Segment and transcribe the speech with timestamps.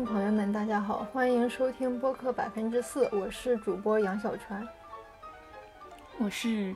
[0.00, 4.66] 众朋友们，大家好，欢迎收听播客百分之四，我是主播杨小川。
[6.16, 6.74] 我是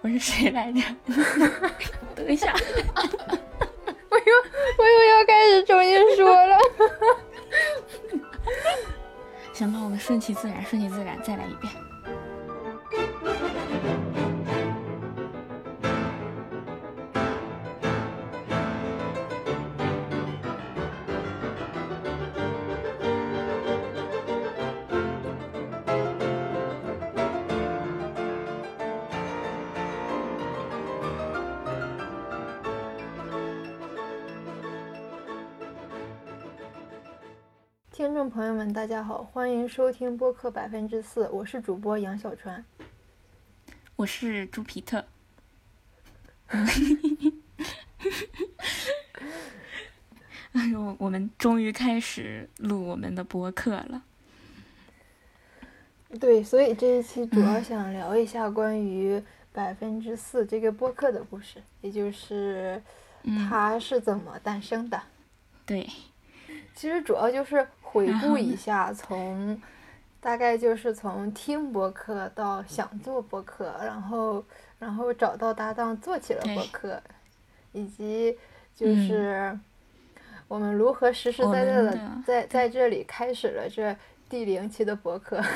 [0.00, 0.80] 我是谁来着？
[2.16, 4.32] 等一下，我又
[4.78, 6.56] 我又要开始重新说了。
[9.52, 11.70] 行吧，我们顺其自然，顺其自然，再来一遍。
[38.74, 42.64] 大家好，欢迎收听播客百分之四，我是主播杨小川。
[43.94, 45.04] 我是朱皮特。
[50.54, 54.02] 哎呦，我们终于开始录我们的播客了。
[56.18, 62.82] 对，所以这一期主要想聊一下关于百分之四这个播客的故事，也就是
[63.48, 65.00] 它是怎么诞生的。
[65.64, 65.88] 对，
[66.74, 69.56] 其实主要就是回顾一下，从
[70.20, 74.44] 大概就是从听播客到想做播客，然后
[74.80, 77.00] 然后找到搭档做起了播客，
[77.72, 78.36] 以及
[78.74, 79.56] 就是
[80.48, 83.96] 我们如何实实在在的在在这里开始了这
[84.28, 85.40] 第零期的播客。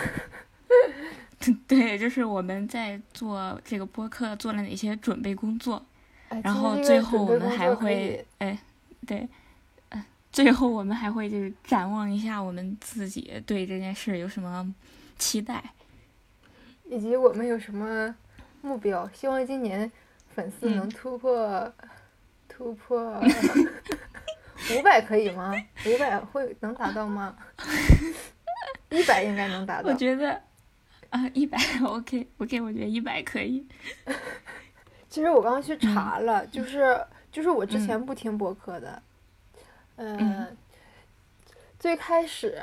[1.67, 5.83] 对，就是我们在做这个播客做了哪些准备工作，
[6.29, 8.59] 哎然后最后我们还会，哎，
[9.07, 9.29] 对，嗯，
[10.31, 14.75] 最后我们还会就是展望一下我们自己对这件事有什么
[15.19, 15.63] 期待。
[16.85, 18.15] 以及我们有什么
[18.63, 19.09] 目标？
[19.13, 19.91] 希望今年
[20.35, 21.73] 粉丝能嗯突破、
[22.49, 23.21] 突破
[24.71, 25.55] 五百，可以吗？
[25.87, 27.37] 五百会能达到吗？
[28.91, 29.95] 一百应该能达到我。
[29.95, 30.41] 觉得
[31.11, 33.67] 啊，一百 OK OK，我觉得一百可以。
[35.11, 36.99] 其实我刚刚去嗯查了，就是
[37.31, 39.03] 就是我之前不听播客的，嗯、
[39.99, 40.57] 嗯
[41.79, 42.59] 最开始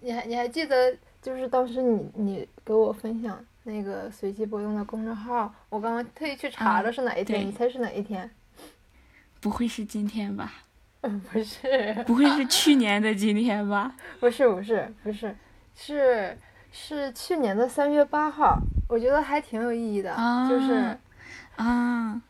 [0.00, 8.30] 你还你还记得，就是当时你你给我分享那个随机波动的公众号，我刚刚特意去查啊了是哪一天，对你猜是哪一天？
[9.40, 10.52] 不会是今天吧？
[11.00, 13.96] 嗯，不是，不会是去年的今天吧？
[14.20, 15.34] 不是，不是，不是，
[15.74, 16.38] 是
[16.70, 20.14] 是去年的三月八号，我觉得还挺有意义的，
[20.48, 20.96] 就是
[21.56, 22.22] 啊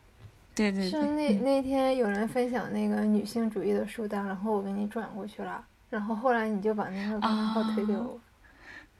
[0.53, 8.19] 啊，对对是那那天有人分享那个女性主义的书单，然后我给你转过去了，然后后来你就把那个公众号推给我。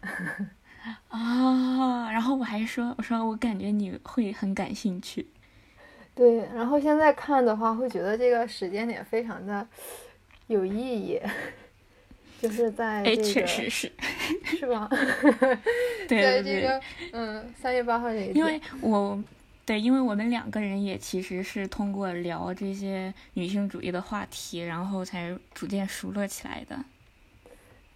[1.10, 5.26] 啊，然后我还说，我说我感觉你会很感兴趣。
[6.16, 9.66] 对，然后现在看的话，会觉得这个时间点非常的
[10.48, 11.20] 有意义，
[12.42, 13.92] 就是在哎，这个确实是，
[14.44, 14.90] 是吧？
[16.08, 16.82] 对 对对，在这个
[17.14, 19.18] 嗯三月八号这一天，因为我
[19.66, 26.78] 对，因为我们两个人也其实是通过聊这些女性主义的话题，然后才逐渐熟络起来的。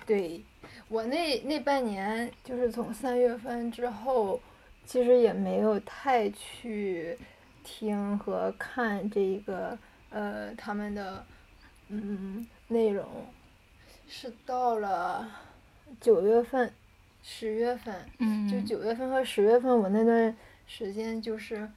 [0.06, 0.42] 对
[0.88, 4.40] 我那那半年，就是从三月份之后，
[4.86, 7.18] 其实也没有太去
[7.66, 9.78] 听和看这个
[10.10, 11.26] 呃他们的
[11.90, 13.06] 嗯内容，
[14.08, 15.30] 是到了
[16.00, 16.72] 九月份、
[17.22, 20.34] 十月份，嗯，就九月份和十月份，我那段
[20.68, 21.68] 时间就是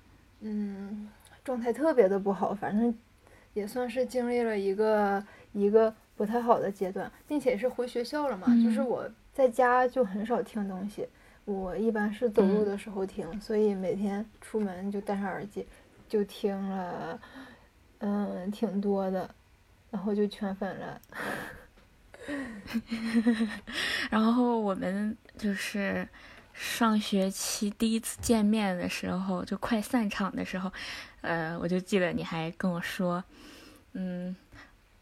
[0.40, 1.08] 嗯
[1.42, 2.94] 状态特别的不好，反正
[3.54, 11.08] 也算是经历了一个一个不太好的阶段，并且是回学校了嘛，就是嗯我在家就很少听东西，
[11.44, 15.66] 我一般是走路嗯的时候听，所以每天出门就戴上耳机，
[16.08, 17.20] 就听了
[17.98, 19.34] 嗯挺多的，
[19.90, 21.00] 然后就圈粉了。
[24.10, 26.06] 然后我们就是
[26.62, 30.70] 上学期第一次见面的时候，就快散场的时候，
[31.22, 33.24] 呃，我就记得你还跟我说，
[33.94, 34.36] 嗯，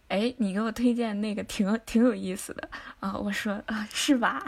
[0.06, 2.68] 哎，你给我推荐那个挺挺有意思的
[3.00, 4.46] 啊，我说啊，是吧？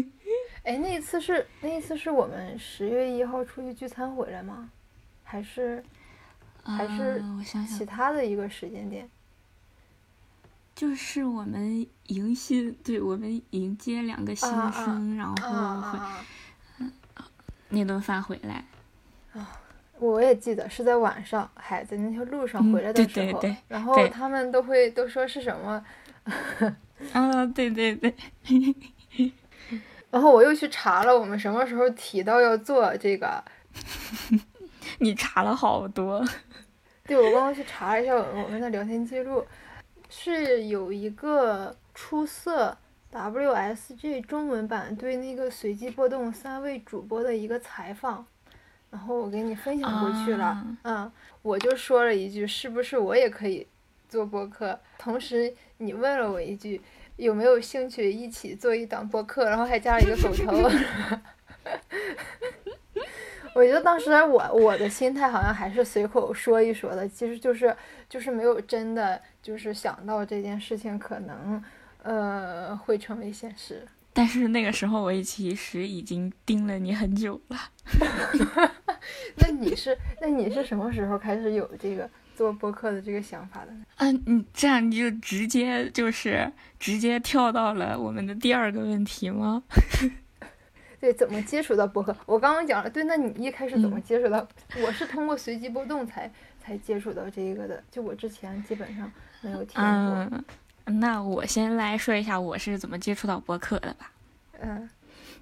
[0.64, 4.70] 哎，那一次是那一次是我们十月一号出去聚餐回来吗？
[5.22, 5.84] 还是
[6.62, 9.06] 还是啊我想想其，他的一个时间点？
[10.74, 16.24] 就是我们迎新，对我们迎接两个新啊啊生，然啊后会啊啊！
[17.76, 18.64] 那顿饭回来，
[19.32, 19.60] 啊
[19.98, 25.82] 我也记得是在晚上，还在那条路上嗯回来的对时候，对对然后他们都会都说是什么，
[27.12, 28.14] 啊，对对对，
[30.10, 33.42] 然后我又去查了我们什么时候提到要做这个，
[35.00, 36.22] 你查了好多，
[37.06, 39.44] 对我刚刚去查了一下我我们的聊天记录，
[40.10, 42.76] 是有一个出色
[43.16, 48.26] WSG 中文版对那个随机波动三位主播的一个采访，
[48.90, 50.62] 然后我给你分享过去了。
[50.82, 51.10] 嗯，
[51.40, 53.66] 我就说了一句，是不是我也可以
[54.06, 54.78] 做播客？
[54.98, 56.78] 同时你问了我一句，
[57.16, 59.48] 有没有兴趣一起做一档播客？
[59.48, 60.70] 然后还加了一个狗头。
[63.54, 67.74] 我觉得当时我我的心态好像还是随口说一说的，其实就是
[68.06, 71.64] 就是没有真的就是想到这件事情可能
[72.06, 73.86] 呃会成为现实。
[74.14, 77.58] 但是那个时候我其实已经盯了你很久了。
[79.36, 83.84] 那你是那你是什么时候开始有这个做播客的这个想法的呢？
[83.96, 86.50] 啊，你这样你就直接就是
[86.80, 89.62] 直接跳到了我们的第二个问题吗？
[90.98, 92.16] 对，怎么接触到播客？
[92.24, 92.88] 我刚刚讲了。
[92.88, 94.48] 对，那你一开始怎么接触到？
[94.82, 97.84] 我是通过随机波动才才接触到这个的。
[97.90, 99.12] 就我之前基本上
[99.42, 99.84] 没有听过。
[99.84, 100.44] 嗯，
[100.86, 104.10] 那我先来说一下我是怎么接触到博客的吧。
[104.60, 104.88] 嗯，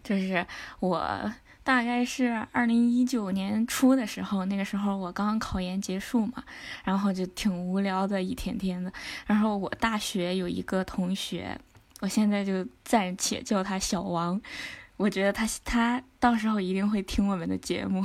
[0.02, 0.44] 就是
[0.80, 1.32] 我
[1.62, 6.42] 大概是二零一九年初的时候，那个时候我刚刚考研结束嘛，
[6.82, 8.92] 然后就挺无聊的，一天天的。
[9.26, 11.58] 然后我大学有一个同学，
[12.00, 14.40] 我现在就暂且叫他小王。
[14.96, 18.02] 我觉得他他到时候一定会听我们的节目，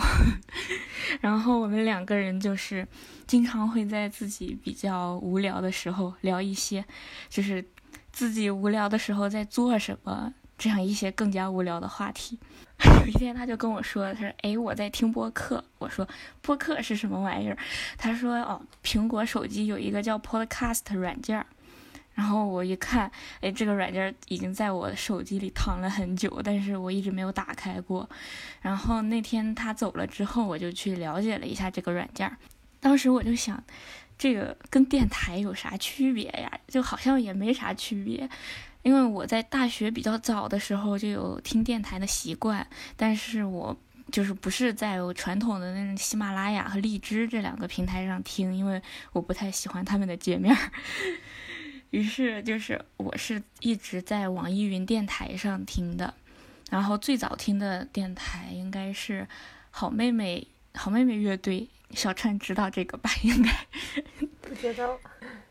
[1.21, 2.87] 然后我们两个人就是
[3.27, 6.83] 经常会在自己比较无聊的时候聊一些，
[7.29, 7.63] 就是
[8.11, 12.39] 自己无聊的时候在做什么这样一些更加无聊的话题。
[13.01, 16.07] 有一天他就跟我说：“他说，哎，我在听播客。”我说
[16.41, 17.57] ：“播客是什么玩意儿？”
[17.99, 21.45] 他说：“哦，苹果手机有一个叫 Podcast 软件。”
[22.19, 28.09] 然后我一看，哎，这个软件已经在我手机里躺了很久，但是我一直没有打开过。
[28.61, 32.29] 然后那天他走了之后，我就去了解了一下这个软件。
[32.81, 33.63] 当时我就想，
[34.17, 36.51] 这个跟电台有啥区别呀？
[36.67, 38.29] 就好像也没啥区别，
[38.83, 42.67] 因为我在大学比较早的时候就有听电台的习惯，
[42.97, 43.73] 但是我
[44.11, 48.81] 就是不是在传统的那种喜马拉雅和荔枝这两个平台上听，因为
[49.13, 50.71] 我不太喜欢他们的界面儿。
[51.91, 56.13] 于是就是我是一直在网易云电台上听的，
[56.69, 59.27] 然后最早听的电台应该是
[59.71, 63.09] 好妹妹好妹妹乐队，小川知道这个吧？
[63.23, 63.51] 应该
[64.41, 64.99] 不知道。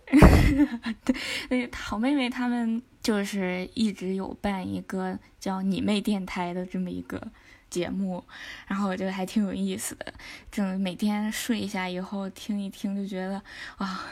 [1.04, 1.16] 对，
[1.50, 7.20] 那好妹妹他们就是一直有办一个叫你妹电台的这么一个
[7.68, 8.24] 节目，
[8.66, 10.14] 然后我觉得还挺有意思的，
[10.50, 13.42] 正每天睡一下以后听一听，就觉得
[13.76, 14.06] 啊，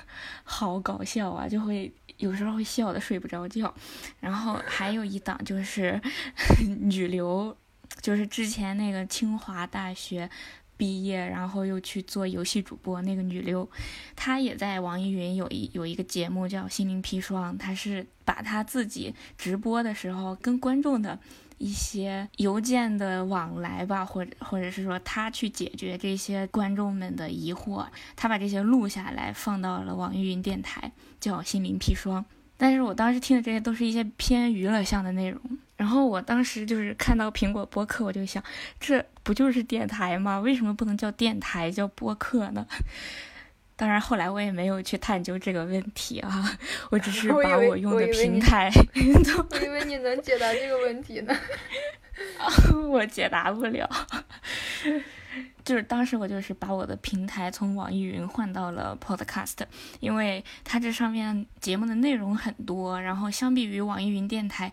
[0.44, 1.92] 好搞笑啊，就会。
[2.18, 3.72] 有时候会笑的睡不着觉，
[4.20, 6.00] 然后还有一档就是
[6.80, 7.56] 女流，
[8.00, 10.28] 就是之前那个清华大学
[10.76, 13.68] 毕业，然后又去做游戏主播那个女流，
[14.14, 21.18] 她也在网易云有一有一个节目叫《心灵砒霜》，她是把她自己直播的时候跟观众的。
[21.58, 32.24] 一些邮件的往来吧，或者或者是说他去解决这些观众们的疑惑，他把这些录下来放到了网易云电台，叫心灵砒霜。
[32.58, 35.40] 但是我当时听的这些都是一些偏娱乐向的内容，
[35.76, 38.42] 然后我当时就是看到苹果播客，我就想，
[38.80, 40.40] 这不就是电台吗？
[40.40, 42.66] 为什么不能叫电台，叫播客呢？
[43.76, 46.58] 当然，后来我也没有去探究这个问题啊，
[46.90, 48.70] 我只是把我用的平台。
[49.50, 51.36] 我以为你能解答这个问题呢。
[52.88, 53.88] 我解答不了。
[55.62, 59.58] 就是当时我就是把我的平台从网易云换到了 Podcast，
[60.00, 64.72] 因为它这上面节目的内容很多，然后相比于网易云电台，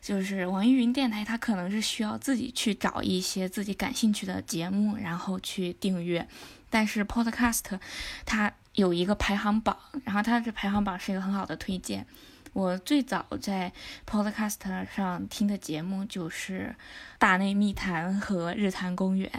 [0.00, 6.26] 就是网易云电台它可能是需要自己去找一些自己感兴趣的节目，然后去订阅。
[6.70, 7.78] 但是 Podcast，
[8.24, 12.06] 它有一个排行榜，然后它的排行榜是一个很好的推荐。
[12.52, 13.72] 我最早在
[14.06, 16.74] Podcast 上听的节目就是
[17.18, 19.30] 《大内密谈》和《日坛公园》，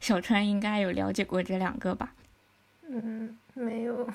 [0.00, 2.14] 小川应该有了解过这两个吧？
[2.88, 4.08] 嗯，没有。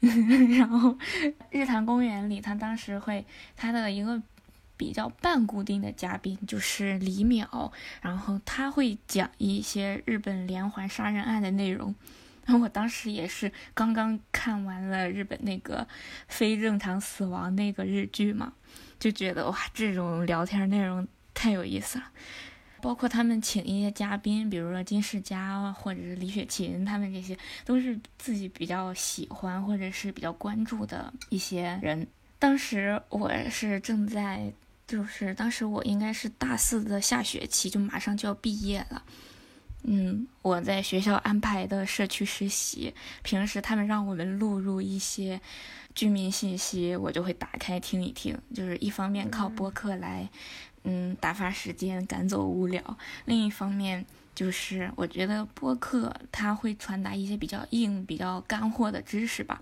[0.00, 0.90] 然后
[1.50, 3.24] 《日坛公园》里，他当时会
[3.56, 4.22] 他的一个。
[4.76, 11.94] 比较半固定的嘉宾就是李淼，然后他会讲一些日本连环杀人案的内容。
[12.46, 15.88] 然 后我当时也是刚刚看完了日本那个
[16.28, 18.52] 非正常死亡那个日剧嘛，
[19.00, 22.04] 就觉得哇，这种聊天内容太有意思了。
[22.82, 32.06] 包括他们请一些嘉宾，比如说金世佳或者是李雪琴，他们这些都是自己比较喜欢或者是比较关注的一些人。
[32.38, 34.52] 当时我是正在。
[34.86, 39.02] 就是当时我应该是大四的下学期，就马上就要毕业了。
[39.86, 45.40] 嗯，我在学校安排的社区实习，平时他们让我们录入一些
[45.94, 48.38] 居民信息，我就会打开听一听。
[48.54, 50.26] 就是一方面靠播客来，
[50.84, 52.82] 嗯，打发时间，赶走无聊；
[53.26, 59.60] 另一方面就是我觉得播客它会传达一些比较硬、比较干货的知识吧。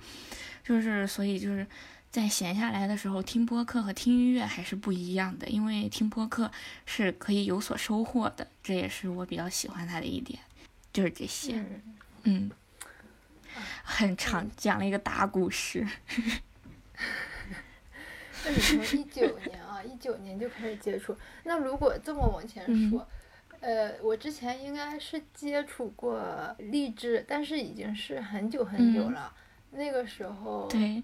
[0.63, 1.67] 就是所以就是
[2.13, 6.53] 在闲下来的时候听播客和听音乐还是不一样的，因为听播客
[6.85, 10.39] 是可以有所收获的，这也是我比较喜欢它的一点。
[10.93, 11.65] 就是这些，
[12.25, 12.51] 嗯，
[13.83, 15.89] 很长，讲了一个大故事。
[18.45, 21.17] 那你从一九年啊，一九年就开始接触。
[21.45, 23.09] 那如果这么往前说，
[23.61, 29.33] 呃，我之前应该是接触过励志，但是已经是很久很久了。
[29.71, 31.03] 那个时候，对，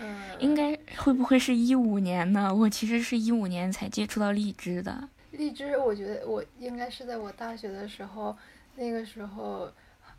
[0.00, 2.54] 嗯，应该会不会是一五年呢？
[2.54, 5.08] 我其实是一五年才接触到荔枝的。
[5.32, 8.36] 荔枝，我觉得我应该是在我大学的时候，
[8.76, 9.70] 那个时候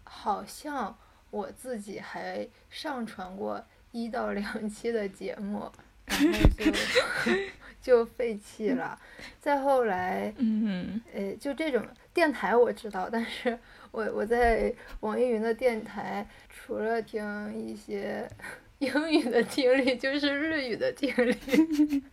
[0.04, 0.96] 好像
[1.30, 5.72] 我自己还上传过一到两期的节目，
[6.06, 6.72] 然后就
[7.82, 8.98] 就废弃了。
[9.40, 11.84] 再后来，嗯，呃，就这种
[12.14, 13.58] 电台我知道，但是
[13.92, 16.28] 我我在网易云的电台。
[16.64, 18.30] 除了听一些
[18.82, 22.04] 英语的听力，就是日语的听力，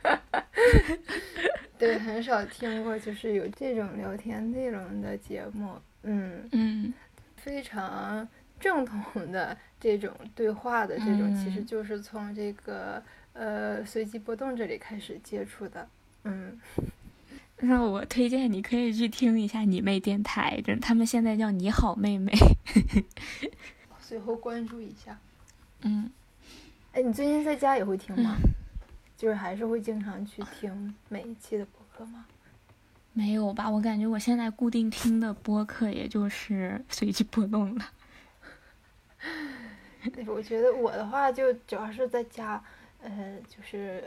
[1.78, 6.46] 对，很少听过就是有这种聊天内容的节目，嗯。
[6.52, 6.92] 嗯，
[7.37, 8.28] 非常
[8.60, 15.88] 正统的这种对话的这种，其实就是从这个呃随机波动这里开始接触的，
[16.25, 16.60] 嗯。
[17.60, 22.30] 那我推荐你可以去听一下你妹电台，就他们现在叫你好妹妹。
[23.98, 25.18] 随后关注一下，
[25.82, 26.10] 嗯，
[26.92, 28.37] 哎，你最近在家也会听吗？
[29.16, 32.26] 就是还是会经常去听每一期的播客吗？
[33.12, 37.90] 没有吧，我感觉我现在固定听的播客也就是随机波动了。
[40.26, 42.62] 我觉得我的话就主要是在家，
[43.02, 44.04] 呃，就是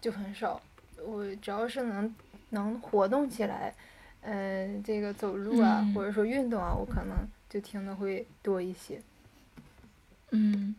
[0.00, 0.60] 就很少。
[1.04, 2.14] 我只要是能
[2.50, 3.74] 能活动起来，
[4.20, 7.16] 呃，这个走路啊，或者说运动啊，我可能。
[7.52, 8.98] 就听的会多一些，
[10.30, 10.74] 嗯，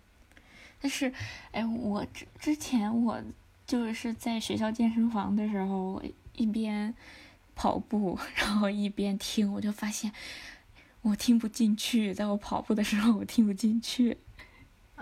[0.84, 1.14] 但是，
[1.52, 3.24] 哎，我之之前我
[3.66, 6.04] 就是在学校健身房的时候，
[6.36, 6.94] 一边
[7.56, 10.12] 跑步，然后一边听，我就发现
[11.02, 14.18] 我听不进去，在我跑步的时候我听不进去。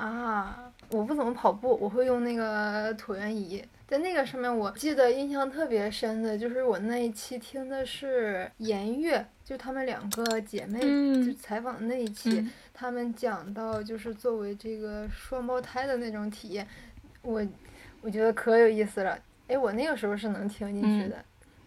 [0.02, 3.64] 啊，我不怎么跑步，我会用那个椭圆仪。
[3.88, 10.80] 在那个上面，我记得印象特别深的就是我那一期听的是颜悦，就她们两个姐妹
[11.24, 16.68] 就采访的那一期，她们讲到就是作为这个双胞胎的那种体验，
[17.22, 17.46] 我
[18.02, 19.20] 我觉得可有意思了。
[19.48, 21.24] 哎，我那个时候是能听进去的，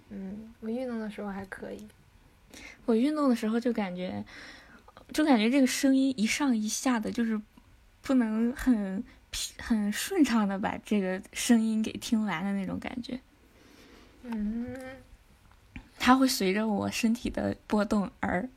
[0.08, 1.86] 嗯，我运动的时候还可以。
[2.84, 4.24] 我运动的时候就感觉，
[5.12, 7.40] 就感觉这个声音一上一下的，就是
[8.04, 9.02] 不能很。
[9.58, 13.18] 很顺畅的把这个声音给听完的那种感觉，
[14.22, 14.76] 嗯，
[15.98, 18.48] 它会随着我身体的波动而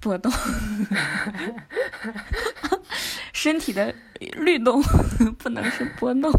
[0.00, 0.32] 波动，
[3.34, 3.94] 身体的
[4.38, 4.82] 律动
[5.36, 6.32] 不能是波动。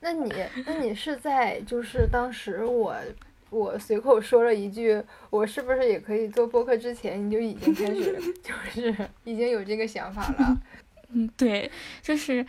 [0.00, 0.32] 那你
[0.64, 2.98] 那你是在就是当时我。
[3.52, 6.76] 我随口说了一句，我是不是也可以做播客？
[6.76, 10.58] 之前你就已经开始， 就是已经有这个想法了。
[11.12, 12.44] 嗯，对，就是。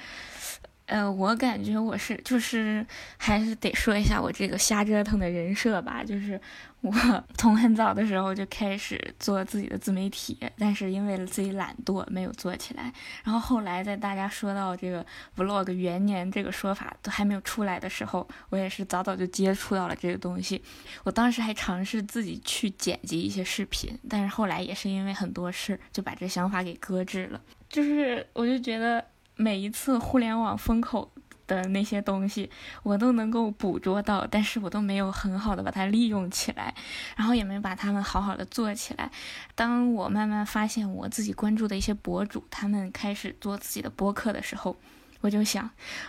[0.86, 2.86] 呃，我感觉我是就是
[3.18, 6.04] 还是得说一下我这个瞎折腾的人设吧。
[6.04, 6.40] 就是
[6.84, 6.92] 我
[7.38, 12.94] 从很早的时候就开始做自己的自媒体，但是因为自己懒惰没有做起来。
[13.24, 15.06] 然后后来在大家说到这个
[15.38, 20.62] vlog 元年这个说法都还没有出来的时候，我也是早早就接触到了这个东西。
[21.06, 27.42] 我当时还尝试自己去剪辑一些视频，但是后来也是因为很多事就把这想法给搁置了。
[27.70, 29.06] 就是我就觉得。
[29.36, 31.12] 每一次互联网风口
[31.54, 32.50] 的那些东西，
[32.84, 36.74] 我都能够捕捉到，但是我都没有很好的把它利用起来，
[37.16, 39.12] 然后也没把它们好好的做起来。
[39.56, 44.76] 当我慢慢发现我自己关注的一些博主，他们开始做自己的播客的时候，
[45.22, 45.66] 我就想，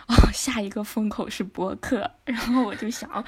[0.07, 3.23] 哦，下一个风口是播客，然后我就想，哦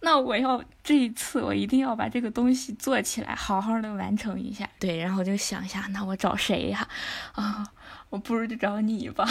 [0.00, 4.68] 那我要这一次我一定要把这个东西做起来，好好的完成一下。
[4.78, 6.86] 对，然后我就想一下，那我找谁呀？
[7.32, 7.66] 啊。
[8.14, 9.26] 我不如就找你吧，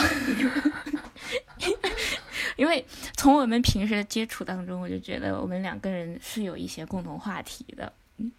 [2.57, 2.85] 因为
[3.15, 7.93] 从我们平时的接触当中，我就觉得我们两个人是有一些共同话题的。
[8.17, 8.29] 嗯，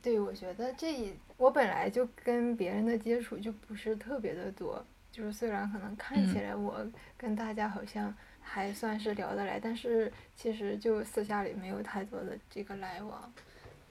[0.00, 6.80] 对，我觉得这我本来就跟别人的接触就不是特别的多，就是虽然可能看起来我
[7.18, 13.30] 跟大家好像还算是聊得来，但是其实就私下里没有太多的这个来往。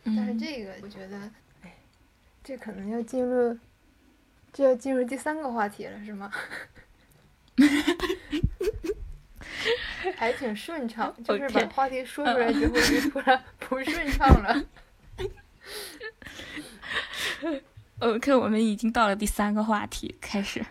[0.03, 1.31] 但是这个我觉得，
[1.61, 1.71] 哎，
[2.43, 3.55] 这可能要进入，
[4.53, 6.31] 这要进入第三个话题了，是吗？
[10.15, 14.63] 还挺顺畅，就是把话题说出来之后就突然不顺畅了。
[17.99, 20.63] OK，我们已经到了第三个话题，开始。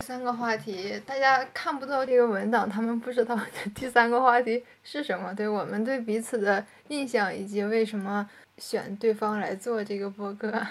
[0.00, 3.38] 三个话题，大家看不到这个文档，他们不知道
[3.74, 5.34] 第三个话题是什么。
[5.34, 10.66] 对我们对彼此的印象，以及为什么选对方来做这个播客。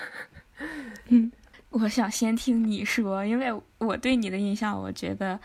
[1.09, 1.31] 嗯，
[1.71, 5.39] 我想先听你说，因为我对你的印象，我觉得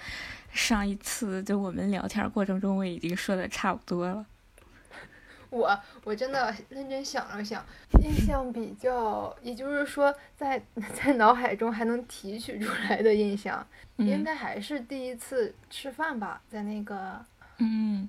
[0.50, 4.24] 上一次就我们聊天过程中，我已经说的差不多了。
[5.50, 7.64] 我我真的认真想了想，
[8.02, 10.60] 印象比较，也就是说，在
[10.94, 13.64] 在脑海中还能提取出来的印象，
[13.98, 17.24] 应该还是第一次吃饭吧，在那个
[17.58, 18.08] 嗯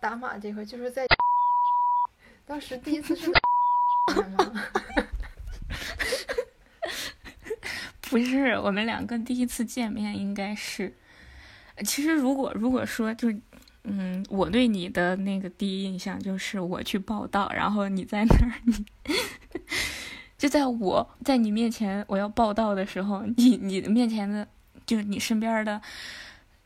[0.00, 1.04] 打码这块，就是在
[2.46, 3.38] 当时第一次是吗？
[8.10, 10.94] 不是，我们两个第一次见面应该是，
[11.84, 13.40] 其实如果如果说就是。
[13.88, 18.84] 嗯，我对你的那个第一印象就是我去报道，然后你在那儿，你
[20.36, 24.48] 就在我在你面前我要报道的时候，你你的面前的
[24.84, 25.80] 就你身边的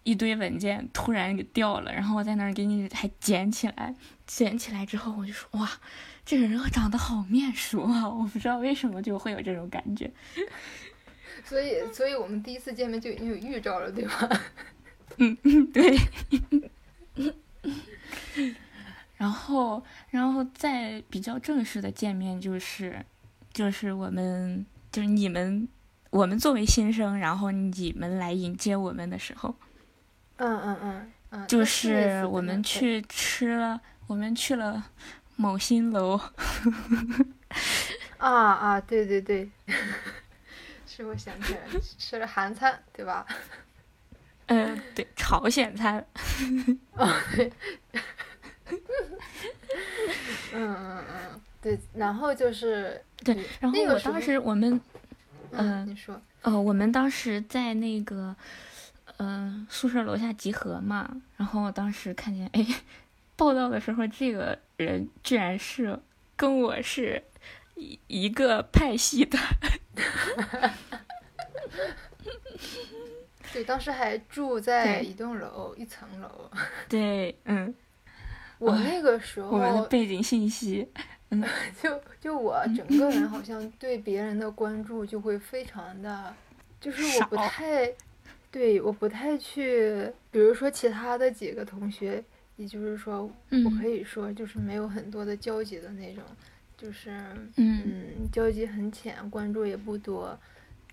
[0.03, 3.95] 一堆文件突然给掉了，然后我在那儿给你还捡起来，
[4.27, 5.71] 捡起来之后我就说哇，
[6.25, 10.11] 这个人长得好面熟啊，我不知道为什么就会有这种感觉。
[11.45, 14.41] 所以，所以我们第一次见面就已经有预兆了，对吧？
[15.19, 15.99] 嗯嗯，对。
[19.17, 23.05] 然后，然后再比较正式的见面，就是，
[23.53, 25.69] 就是我们，就是你们，
[26.09, 29.55] 我们作为新生，然后你们来迎接我们的时候，
[30.37, 34.87] 嗯嗯嗯嗯，就是我们去吃了，我们去了
[35.37, 36.19] 某新楼，
[38.17, 39.51] 啊啊，对对对，
[41.01, 41.61] 是我想起来
[41.99, 43.27] 吃了韩餐，对吧？
[44.49, 46.05] 嗯，对，朝鲜餐。
[46.93, 47.51] 哦，对。
[50.53, 54.79] 嗯嗯嗯，对，然后就是对，然后我当时我们，
[55.53, 58.37] 嗯，你说，呃，我们当时在那个，
[59.17, 61.09] 嗯，宿舍楼下集合嘛，
[61.39, 62.67] 然后我当时看见，哎，
[63.37, 65.99] 报道的时候，这个人居然是
[66.37, 67.23] 跟我是
[67.77, 69.39] 一一个派系的。
[73.53, 76.49] 对，当时还住在一栋楼一层楼。
[76.89, 77.75] 对，嗯，
[78.59, 80.89] 我那个时候，我们的背景信息，
[81.31, 81.43] 嗯，
[81.83, 86.33] 就就我整个人好像对别人的关注就会非常的，
[86.81, 87.93] 就是我不太，
[88.53, 92.23] 对，我不太去，比如说其他的几个同学，
[92.57, 93.29] 也就是说，
[93.65, 96.23] 我可以说就是没有很多的交集的那种，
[96.81, 97.11] 就是
[97.57, 100.39] 嗯，交集很浅，关注也不多。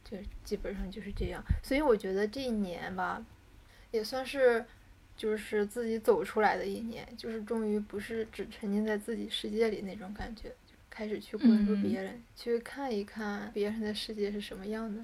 [0.09, 3.21] 就基本上就是这样，所以我觉得这一年吧，
[3.91, 4.63] 也算是
[5.17, 10.49] 就是自己走出来的一年，就是终于不是只沉浸在自己世界里那种感觉，
[10.89, 15.03] 开始去关注别人，去看一看别人的世界是什么样的。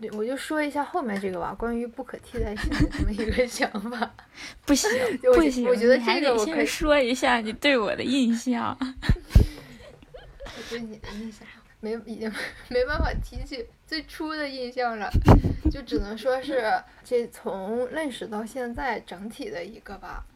[0.00, 4.10] 对，我就说一下后面这个吧，关于不可替代性的这么一个 想法。
[4.64, 4.90] 不行，
[5.34, 8.74] 不行，我觉得这个我可以说一下你对我的印象。
[10.58, 11.46] 我对你的印象。
[11.80, 12.28] 没已经
[12.70, 15.08] 没办法提起最初的印象了，
[15.70, 16.60] 就只能说是
[17.04, 20.26] 这从认识到现在整体的一个吧。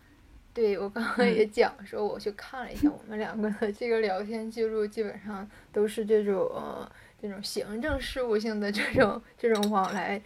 [0.54, 6.88] 对我刚刚也讲说，我去看了一下我们两个的这个聊天记录，基本上都是这种
[7.20, 10.22] 这种行政事务性的这种这种往来。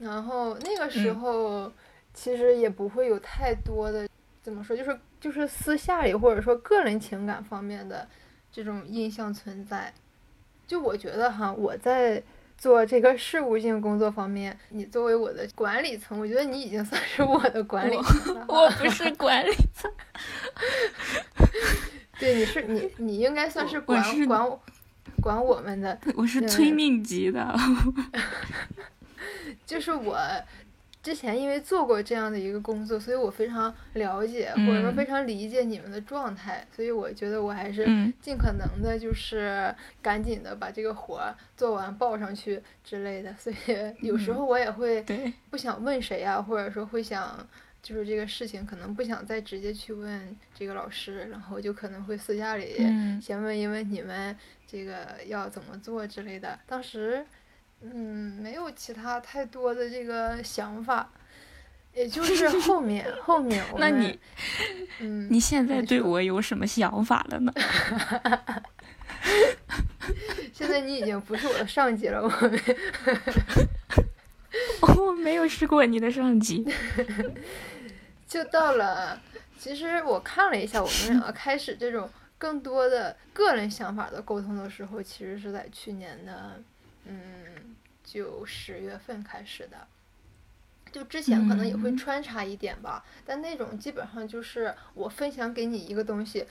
[0.00, 1.72] 然后那个时候
[2.12, 4.08] 其实也不会有太多的
[4.42, 8.08] 怎么说，就是就是私下里或者说个人情感方面的
[8.52, 9.92] 这种印象存在。
[10.66, 12.22] 就我觉得哈，我在
[12.56, 18.44] 做这个事务性工作方面，你作为我的管理层，我觉得你已经算是我的管理层了。
[18.48, 19.90] 我不是管理层。
[22.18, 24.60] 对，你是你，你应该算是管管我
[25.20, 25.98] 管我们的。
[26.14, 27.54] 我是催命级的。
[29.66, 30.18] 就是我。
[31.02, 37.86] 之前因为做过这样的一个工作，所以我非常了解，或者说非常理解你们的状态，所以我觉得我还是
[38.20, 43.34] 尽可能的，就是赶紧的把这个活儿做完报上去之类的。
[43.38, 43.56] 所以
[44.06, 45.02] 有时候我也会
[45.48, 47.48] 不想问谁啊，或者说会想，
[47.82, 52.76] 就是这个事情可能不想再直接去问这个老师，然后就可能会私下里
[53.22, 54.36] 先问一问你们
[54.66, 56.58] 这个要怎么做之类的。
[56.66, 57.24] 当时。
[57.82, 61.10] 嗯，没有其他太多的这个想法，
[61.94, 64.18] 也就 是后面后面那你
[65.00, 67.52] 嗯，你现在对我有什么想法了呢？
[70.52, 72.60] 现在你已经不是我的上级了，我们
[75.06, 76.66] 我没有试过你的上级。
[78.26, 79.20] 就到了。
[79.58, 86.58] 其实我看了一下，我们两个开始这种更多的个人想法的沟通的时候，其实是在去年的
[87.04, 87.39] 嗯
[88.12, 89.86] 九十月份开始的。
[90.90, 96.44] 就之前可能也会嗯穿插一点吧，但那种基本上就是我分享给你一个东西，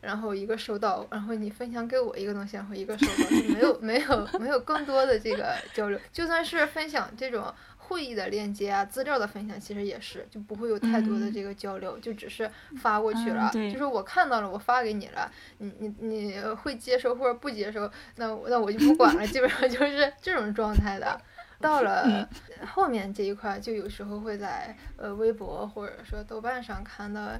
[0.00, 6.00] 然后一个收到，然后你分享给我一个东西，然后一个收到，就没有没有没有更多的这个交流。
[6.10, 7.54] 就算是分享这种
[7.86, 13.50] 会议的链接啊、资料的分享，其实也是就不会有太多的嗯这个交流，就只是发过去了。
[13.54, 21.20] 嗯就是我看到了，我发给你了，你你你会接收或者不接收，那那我就不管了，基本上就是这种状态的。
[21.60, 27.30] 到了嗯后面这一块儿，就有时候会在呃微博或者说豆瓣上看到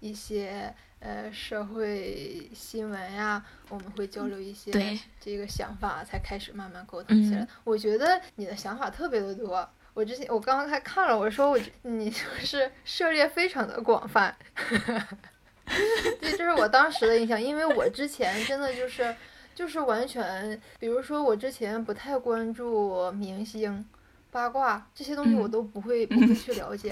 [0.00, 4.70] 一些呃社会新闻呀，我们会交流一些
[5.20, 7.40] 这个想法，才开始慢慢沟通起来。
[7.40, 9.68] 嗯我觉得你的想法特别的多。
[9.94, 14.36] 我之前我刚刚还看了，我说我你就是涉猎非常的广泛，
[16.20, 19.14] 对，这是我当时的印象，因为我之前真的就是
[19.54, 23.84] 就是完全，比如说我之前不太关注明星。
[24.30, 26.90] 八卦这些东西我嗯都不会、不会去了解，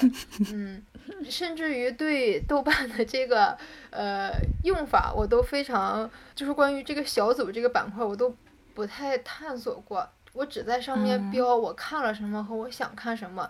[0.52, 0.80] 嗯，
[1.28, 3.58] 甚至于对豆瓣的这个
[3.90, 4.30] 呃
[4.62, 8.32] 用法，我都非常就是关于这个小组这个板块，我都
[8.74, 10.08] 不太探索过。
[10.32, 13.48] 我只在上面嗯标我看了什么和我想看什么，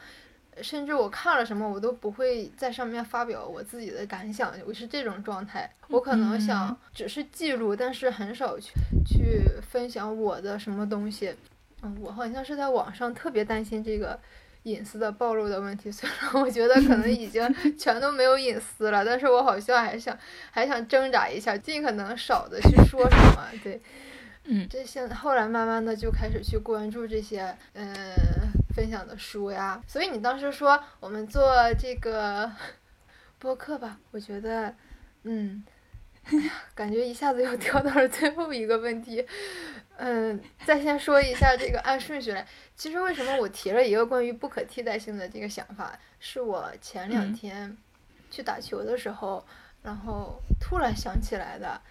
[0.60, 5.70] 甚至我看了什么，我都不会在上面发表我自己的感想，我是这种状态。
[5.88, 8.72] 我可能想嗯只是记录，但是很少去
[9.06, 11.34] 去分享我的什么东西。
[11.82, 14.18] 嗯，我好像是在网上特别担心这个
[14.62, 17.42] 隐私的暴露的问题，虽然我觉得可能已经
[17.76, 20.16] 全都没有隐私了，但是我好像还想
[20.50, 23.48] 还想挣扎一下，尽可能少的去说什么。
[23.64, 23.80] 对，
[24.44, 27.94] 嗯这现后来慢慢的就开始去关注这些嗯、
[28.74, 32.50] 分享的书呀，所以你当时说我们做这个
[33.38, 34.74] 播客吧，我觉得
[35.24, 35.64] 嗯。
[36.72, 39.26] 感觉一下子又跳到了最后一个问题，
[39.96, 42.46] 嗯，再先说一下这个按顺序来。
[42.76, 47.76] 其实为什么我提了一个关于不可替代性的这个想法，是我前两嗯天
[48.30, 49.44] 去打球的时候，
[49.82, 51.82] 然后突然想起来的。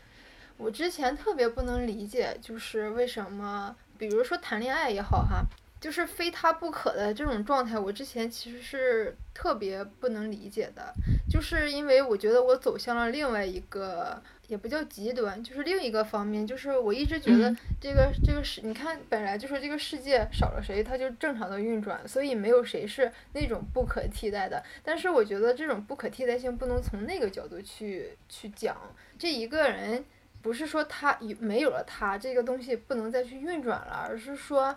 [0.62, 5.44] 我之前特别不能理解，就是为什么，比如说谈恋爱也好哈，
[5.80, 10.94] 就是非他不可的这种状态，我之前其实是特别不能理解的，
[11.28, 24.64] 就是因为我觉得我走向了另外一个，也不叫极端，就是另一个方面，就是我一直觉得嗯这个、这个世，你看本来就是这个世界少了谁，它就正常的运转，所以没有谁是那种不可替代的。
[24.84, 28.78] 但是我觉得这种不可替代性不能从那个角度去去讲，
[29.18, 30.06] 这一个人。
[30.42, 34.76] 不是说他有没有了他这个东西不能再去运转了，而是说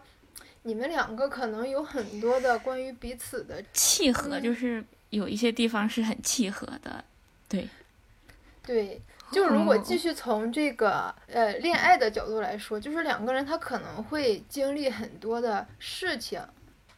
[0.63, 7.05] 你们两个可能有很多的关于彼此的契合嗯就是有一些地方是很契合的，
[7.49, 7.69] 对。
[8.63, 9.01] 对。
[9.33, 16.41] 就如果哦继续从这个呃恋爱的角度来说，就是两个人他可能会经历很多的事情，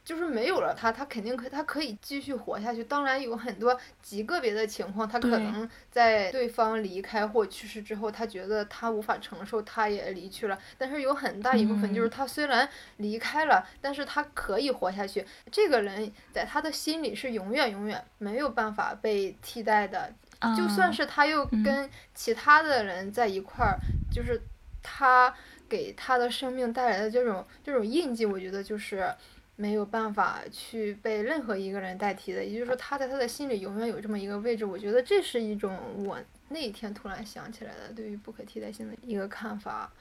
[0.07, 2.81] 就是没有了他，他肯定可他可以继续活下去。
[2.85, 10.57] 当然有很多极个别的情况，他可能在对方离开或去世之后，他觉得他无法承受，他也离去了。
[10.77, 15.25] 但是有很大一部分就是嗯他虽然离开了，但是他可以活下去。
[15.51, 20.13] 这个人在他的心里是永远永远没有办法被替代的。
[20.55, 23.75] 就算啊是他又嗯跟其他的人在一块儿，
[24.09, 24.39] 就是
[24.81, 25.33] 他
[25.67, 29.13] 给他的生命带来的这种这种印记，我觉得就是
[29.57, 32.45] 没有办法去被任何一个人代替的。
[32.45, 34.63] 也就是说，他在他的心里永远有这么一个位置。
[34.63, 36.17] 我觉得这是一种我
[36.47, 39.91] 那一天突然想起来的对于不可替代性的一个看法。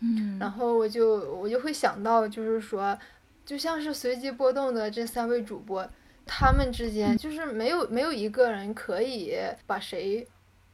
[0.00, 2.98] 嗯，然后我就我就会想到，就是说，
[3.44, 5.88] 就像是随机波动的这三位主播，
[6.24, 10.26] 他们之间就是没有没有一个人可以把谁，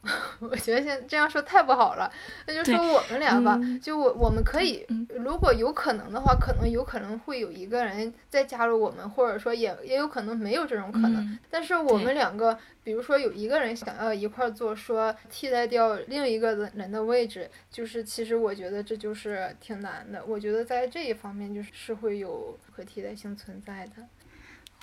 [0.38, 2.10] 我觉得现这样说太不好了，
[2.46, 11.16] 那就说我们俩吧，嗯就我我们可以嗯，如果有可能的话，可能有可能会有一个人再加入我们，或者说也也有可能没有这种可能。
[11.16, 20.22] 嗯但是我们两个，比如说有一个人想要一块儿做，说替代掉另一个人的位置，就是其实我觉得这就是挺难的。
[20.26, 24.02] 我觉得在这一方面就是是会有可替代性存在的。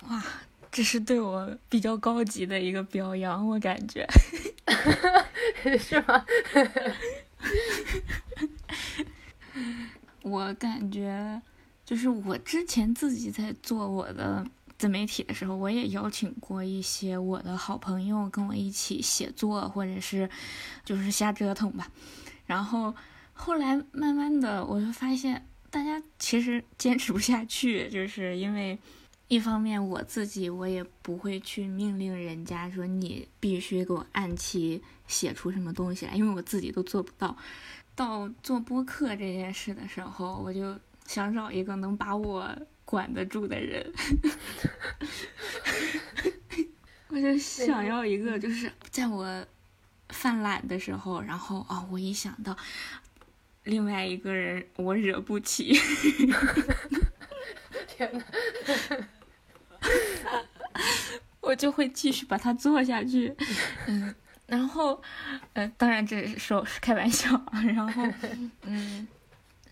[0.08, 0.22] 哇，
[0.74, 4.04] 这是对我比较高级的一个表扬，我感觉。
[5.78, 6.26] 是吗？
[10.22, 11.40] 我感觉
[11.84, 14.44] 就是我之前自己在做我的
[14.76, 20.28] 自自媒体的时候，我也邀请过一些我的好朋友跟我一起写作，或者是
[20.84, 21.90] 就是瞎折腾吧。
[22.44, 22.94] 然后
[23.32, 28.78] 后来慢慢的，我就发现大家其实坚持不下去，就是因为
[29.28, 37.36] 一方面我自己我也不会去命令人家说你必须给我按期写出什么东西来，因为我自己都做不到。
[37.94, 42.54] 到做播客这件事的时候，我就想找一个能把我。
[42.86, 43.92] 管得住的人，
[47.08, 49.46] 我就想要一个，就是在我
[50.10, 52.54] 犯懒的时候，然后啊，我一想到
[53.62, 55.72] 另外一个人，我惹不起，
[57.88, 58.22] 天呐，
[61.40, 63.34] 我就会继续把它做下去。
[63.86, 64.14] 嗯，
[64.46, 65.00] 然后，
[65.52, 68.02] 呃，当然这是说开玩笑，然后，
[68.62, 69.06] 嗯，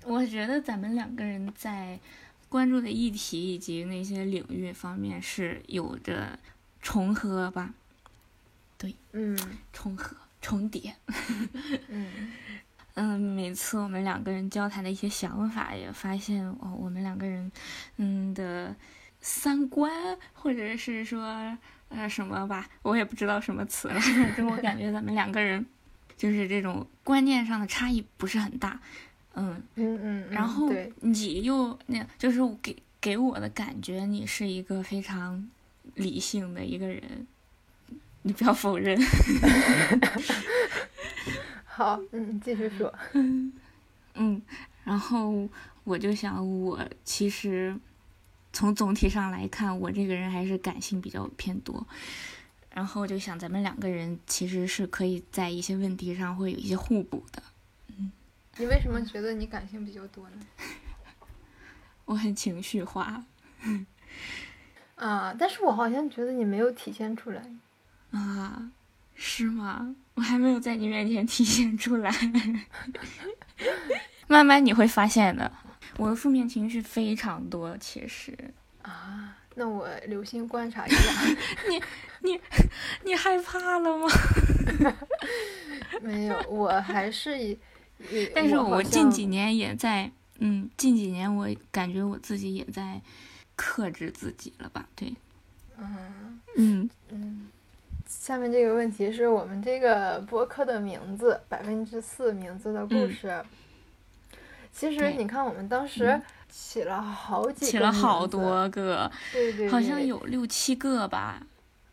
[0.05, 1.99] 我觉得咱们两个人在。
[2.49, 6.39] 关注的议题以及那些领域方面是有着
[6.83, 7.73] 重合吧？
[8.77, 9.35] 对，嗯，
[9.73, 10.95] 重合、重叠。
[11.89, 12.31] 嗯
[12.93, 17.51] 嗯，每次我们两个人交谈的一些想法，也发现哦，我们两个人
[17.97, 18.77] 嗯的
[19.23, 19.91] 三观，
[20.35, 21.57] 或者是说
[21.89, 23.95] 呃什么吧，我也不知道什么词了。
[23.99, 25.65] 反正我感觉咱们两个人
[26.17, 28.79] 就是这种观念上的差异不是很大。
[29.35, 35.49] 嗯嗯嗯，然后你又那，就是给给我的感觉，你是一个非常
[35.95, 37.27] 理性的一个人，
[38.23, 39.01] 你不要否认。
[41.65, 42.93] 好，嗯，继续说。
[44.15, 44.43] 嗯，
[44.85, 45.49] 然后
[45.85, 47.75] 我就想，我其实
[48.53, 51.87] 从总体上来看，我这个人还是感性比较偏多。
[52.75, 57.43] 然后就想，咱们两个人其实是可以在一些问题上会有一些互补的。
[57.99, 58.11] 嗯
[58.59, 60.47] 你为什么觉得你感性比较多呢？
[62.05, 63.25] 我很情绪化。
[64.97, 67.43] 啊，但是我好像觉得你没有体现出来。
[68.11, 68.71] 啊，
[69.15, 69.95] 是吗？
[70.15, 72.15] 我还没有在你面前体现出来。
[74.29, 75.51] 慢慢你会发现的，
[75.99, 78.37] 我的负面情绪非常多，其实。
[78.83, 81.13] 啊，那我留心观察一下。
[81.69, 81.83] 你
[82.21, 82.41] 你
[83.05, 84.09] 你害怕了吗？
[86.03, 87.57] 没有，我还是。
[88.35, 93.01] 但是我近几年也在，嗯，近几年我感觉我自己也在
[93.55, 94.89] 克制自己了吧？
[94.97, 95.15] 对，
[95.79, 97.49] 嗯嗯嗯。
[98.09, 103.43] 下面这个问题是我们这个播客的名字，百分之四名字的故事。
[104.73, 111.41] 其实你看，我们当时起了好几，起了好多个，对对，好像有六七个吧。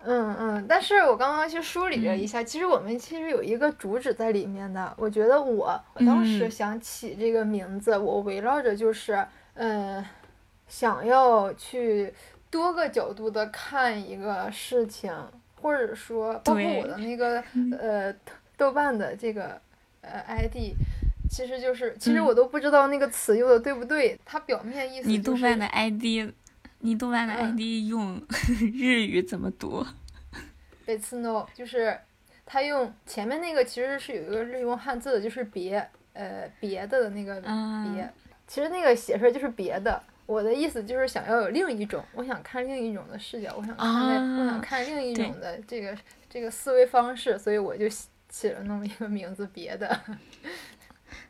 [0.02, 4.94] 嗯嗯，但是我刚刚去梳理了一下，其实我们其实有一个主旨在里面的。
[4.98, 10.04] 我觉得我我当时想起这个名字，我围绕着就是，嗯，
[10.70, 12.14] 想要去
[12.50, 15.14] 多个角度的看一个事情，
[15.62, 17.44] 或者说包括我的那个
[17.78, 18.14] 呃
[18.56, 19.60] 豆瓣的这个
[20.00, 20.74] 呃 ID，
[21.30, 25.08] 其实就是其实我都不知道那个词用的对不对，它表面意思。
[25.08, 26.34] 你豆瓣的 ID。
[26.82, 28.22] 你豆瓣的 ID 用
[28.74, 29.86] 日语怎么读？
[30.86, 32.00] 贝次 no，就是
[32.46, 38.10] 他用前面那个其实是有一个日用汉字的，就是别呃别的的那个别，
[38.48, 40.02] 其实那个写出来就是别的。
[40.26, 45.94] 我的意思就是想要有另一种，我想看另一种的视角，我想看我想看另一种的这个
[46.30, 47.90] 这个思维方式，所以我就
[48.30, 50.00] 起了那么一个名字别的。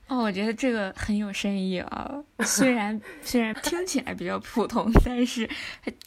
[0.08, 2.24] 哦，我觉得这个很有深意啊。
[2.40, 5.50] 虽然 虽然听起来比较普通，但是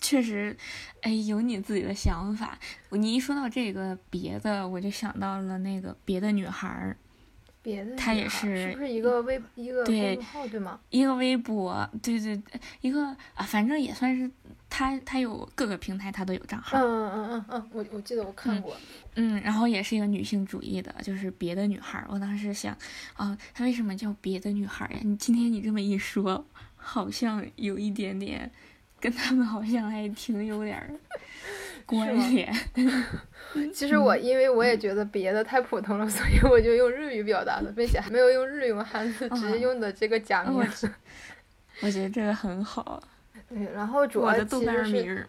[0.01, 0.57] 确实，
[1.03, 2.59] 哎，有你自己的想法。
[2.91, 6.97] 你一说到这个别的，我就想到了那个别的女孩儿。
[7.63, 9.85] 别的，他也是，是不是一个微一个
[10.23, 10.79] 号对吗？
[10.91, 14.31] 一个微博，对对对，一个啊，反正也算是
[14.69, 16.77] 他，他有各个平台，他都有账号。
[16.79, 18.77] 嗯嗯嗯嗯嗯，我我记得我看过。
[19.15, 22.05] 嗯，然后也是一个女性主义的，就是别的女孩。
[22.09, 22.77] 我当时想，
[23.15, 24.99] 啊，他为什么叫别的女孩呀？
[25.03, 26.45] 你今天你这么一说，
[26.75, 28.51] 好像有一点点，
[28.99, 30.99] 跟他们好像还挺有点。
[31.87, 32.53] 关联。
[33.73, 40.67] 其实我因为我也觉得别的太普通了，所以我就用日语表达的，并且还没有用日用汉字，直接用的这个假名。
[41.81, 43.03] 我觉得这个很好。
[43.49, 45.25] 对，然后主要豆瓣名。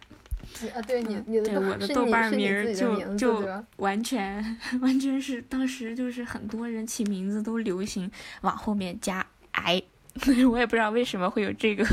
[0.74, 8.10] 啊，对你，你的我的豆瓣名就就完全完全是当时就是很多人起名字都流行
[8.42, 9.82] 往后面加 i。
[10.50, 11.84] 我也不知道为什么会有这个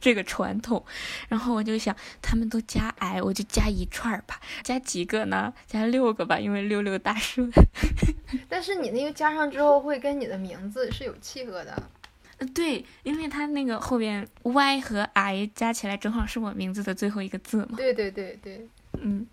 [0.00, 0.84] 这个传统，
[1.28, 5.52] 然后我就想，他们都加 i，我就加一串吧，加几个呢？
[5.66, 7.50] 加六个吧，因为六六大顺。
[8.48, 11.90] 但是你那个加上之后，会跟你的名字是有契合的。
[12.38, 17.76] 呃，对，因为它那个后边 Y 和 I 加起来正好是我名字的最后一个字嘛。
[17.76, 18.66] 对对对对，
[19.00, 19.26] 嗯，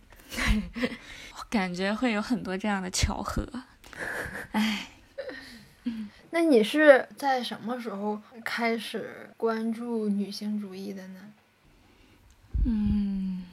[1.49, 3.47] 感觉会有很多这样的巧合。
[4.51, 4.87] 哎，
[6.31, 11.19] 那你是在什么时候开始关注女性主义的呢？
[12.65, 13.43] 嗯，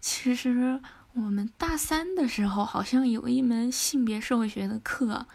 [0.00, 0.80] 其实
[1.14, 5.26] 我们大三的时候好像有一门性别社会学的课，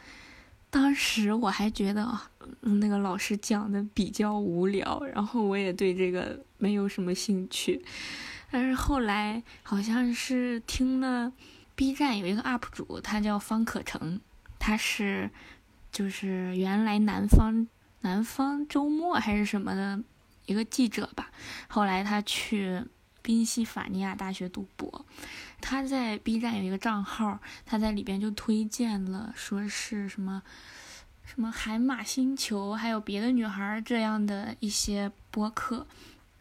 [0.69, 2.19] 当时我还觉得
[2.59, 7.83] 那个老师讲的比较无聊，然后我也对这个没有什么兴趣。
[8.51, 11.31] 但是后来好像是听了
[11.75, 14.19] B 站有一个 UP 主，他叫方可成，
[14.59, 15.29] 他是
[15.95, 17.65] 就是原来南方
[18.01, 20.03] 南方周末还是什么的
[20.45, 21.31] 一个记者吧，
[21.69, 22.83] 后来他去。
[23.21, 25.03] 宾夕法尼亚大学读博，
[25.59, 30.43] 他在 B 站有一个账号，他在里边就推荐了，说是什么
[31.23, 35.87] 什么海马星球，还有别的女孩这样的一些播客，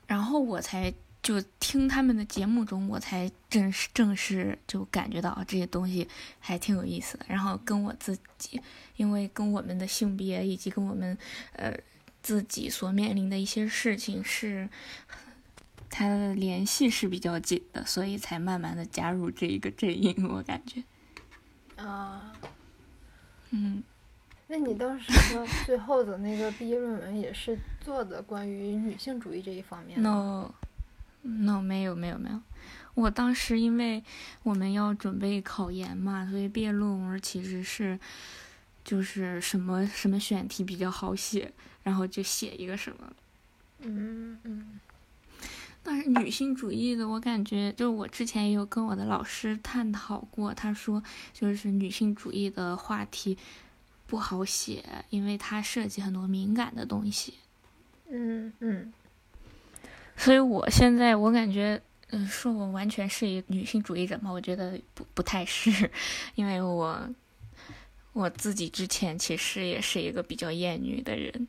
[0.06, 0.92] 然后我才
[1.24, 6.06] 就听他们的节目中，我才正式正式就感觉到这些东西
[6.38, 8.60] 还挺有意思的，然后跟我自己，
[8.96, 11.18] 因为跟我们的性别以及跟我们
[11.54, 11.76] 呃
[12.22, 14.68] 自己所面临的一些事情是。
[15.96, 20.28] 他的联系是比较紧的，所以才慢慢的加入这一个阵营。
[20.28, 20.82] 我感觉，
[21.76, 22.32] 啊，
[23.50, 23.80] 嗯，
[24.48, 25.12] 那你当时
[25.64, 30.02] 最后的那个毕业论文也是做的关于女性主义这一方面
[31.24, 32.40] ？No，No，没有没有没有。
[32.94, 34.04] 我当时因为
[34.44, 37.98] 我们要准备考研嘛，所以毕业论文其实是
[38.84, 43.12] 就是什么什么选题比较好写，然后就写一个什么。
[43.80, 44.80] 嗯嗯。
[45.82, 53.36] 但是女性主义的，我感觉就是我之前也有跟我的老师探讨过，他说就是女性主义的话题
[54.06, 57.34] 不好写，因为它涉及很多敏感的东西。
[58.08, 58.92] 嗯嗯。
[60.16, 65.90] 所以我现在我感觉，嗯，说我完全是一女性主义者嘛，我觉得不不太是，
[66.36, 67.08] 因为我
[68.12, 71.48] 我自己之前其实也是一个比较厌女的人。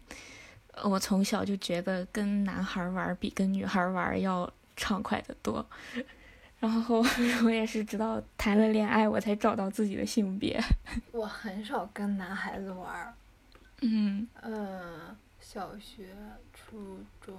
[0.83, 5.65] 我从小就觉得跟男孩玩比跟女孩玩要畅快的多，
[6.59, 7.01] 然后
[7.45, 10.61] 我也是直到谈了恋爱，我才找到自己的性别。
[11.13, 13.15] 我很少跟男孩子玩，
[13.81, 14.27] 嗯。
[14.41, 16.09] 嗯，小学、
[16.53, 17.37] 初中、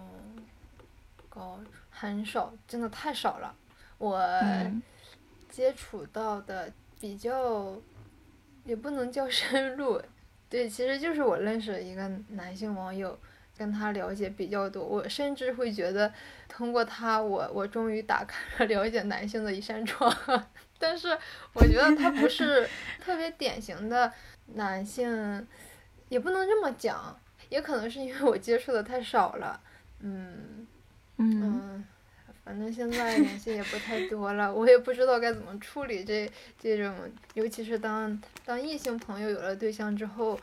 [1.37, 3.55] 高很少，真的太少了。
[3.99, 4.19] 我
[5.51, 7.77] 接触到的比较，
[8.65, 10.01] 也不能叫 深入。
[10.49, 13.19] 对，其实就是我认识一个男性网友，
[13.59, 14.85] 跟他了解比较多。
[14.85, 16.13] 我甚至会觉得，
[16.49, 20.11] 通过他，我我终于打开了了解男性的一扇窗。
[20.79, 21.09] 但是
[21.53, 22.69] 我觉得他不是
[23.01, 24.13] 特别典型的
[24.55, 25.47] 男性，
[26.09, 27.19] 也不能这么讲，
[27.49, 29.61] 也可能是因为我接触的太少了。
[30.01, 30.56] 嗯
[31.19, 31.85] 嗯。
[32.45, 36.95] 反正现在联系也不太多了，我也不知道该怎么处理这这种，
[37.35, 40.39] 尤其是当当异性朋友有了对象之后，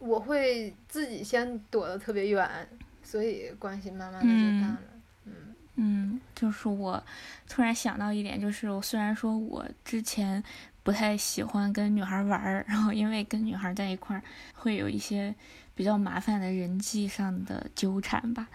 [0.00, 2.68] 我会自己先躲得特别远，
[3.04, 4.80] 所以关系慢慢的就淡了。
[5.26, 5.32] 嗯
[5.76, 7.00] 嗯，就是我
[7.48, 10.42] 突然想到一点，就是我虽然说我之前
[10.82, 14.22] 不太喜欢跟女孩玩儿，然后因为跟女孩在一块儿
[14.54, 15.32] 会有一些
[15.72, 18.48] 比较麻烦的人际上的纠缠吧。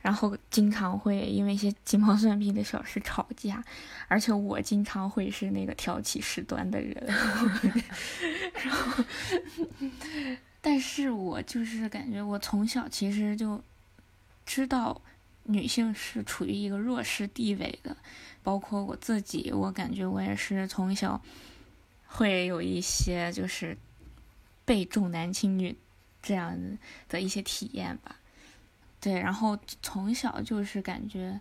[0.00, 3.62] 然后经常会因为一些鸡毛蒜皮的小事吵架，
[4.08, 6.96] 而且我经常会是那个挑起事端的人。
[8.54, 9.04] 然后，
[10.60, 13.62] 但是我就是感觉我从小其实就
[14.46, 15.00] 知道
[15.44, 17.96] 女性是处于一个弱势地位的，
[18.42, 21.20] 包括我自己，我感觉我也是从小
[22.06, 23.76] 会有一些就是
[24.64, 25.76] 被重男轻女
[26.22, 26.58] 这样
[27.08, 28.16] 的一些体验吧。
[29.00, 31.40] 对，然后从小就是感觉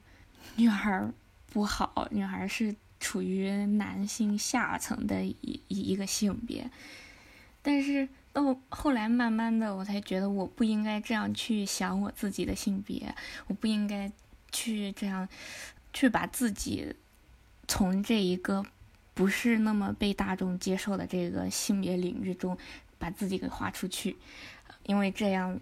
[0.56, 1.06] 女孩
[1.52, 6.72] 不好，女孩是处于男性下层的一一一个性别。
[7.62, 13.14] 但是到后来，慢慢的，我才觉得我不应该这样去想我自己的性别，
[13.48, 14.10] 我不应该
[14.54, 15.28] 去这样
[15.92, 16.96] 去把自己
[17.68, 18.66] 从这一个
[19.14, 22.58] 不是那么被大众接受的这个性别领域中
[22.98, 24.16] 把自己给划出去，
[24.84, 25.60] 因为这样。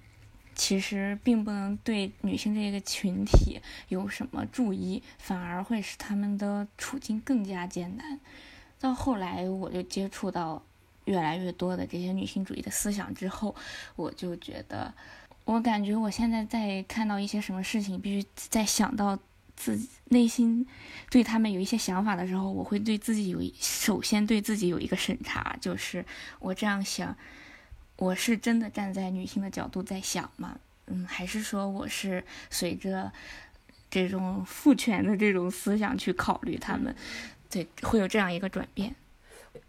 [0.59, 8.19] 其实并不能对女性这个群体有什么注意，反而会使他们的处境更加艰难。
[8.79, 10.63] 到后来，我就接触到
[11.05, 13.55] 越来越多的这些女性主义的思想之后，
[13.95, 14.91] 我就觉得，
[15.45, 19.17] 我感觉我现在在看到一些什么事情，必须在想到
[19.55, 20.65] 自己内心
[21.11, 26.03] 对他们有一些想法的时候，我会对自己有首先对自己有一个审查，就是
[26.39, 27.15] 我这样想。
[27.97, 30.57] 我是真的站在女性的角度在想吗？
[30.85, 33.11] 嗯，还是说我是随着
[33.89, 36.95] 这种父权的这种思想去考虑他们，
[37.49, 38.95] 对，会有这样一个转变。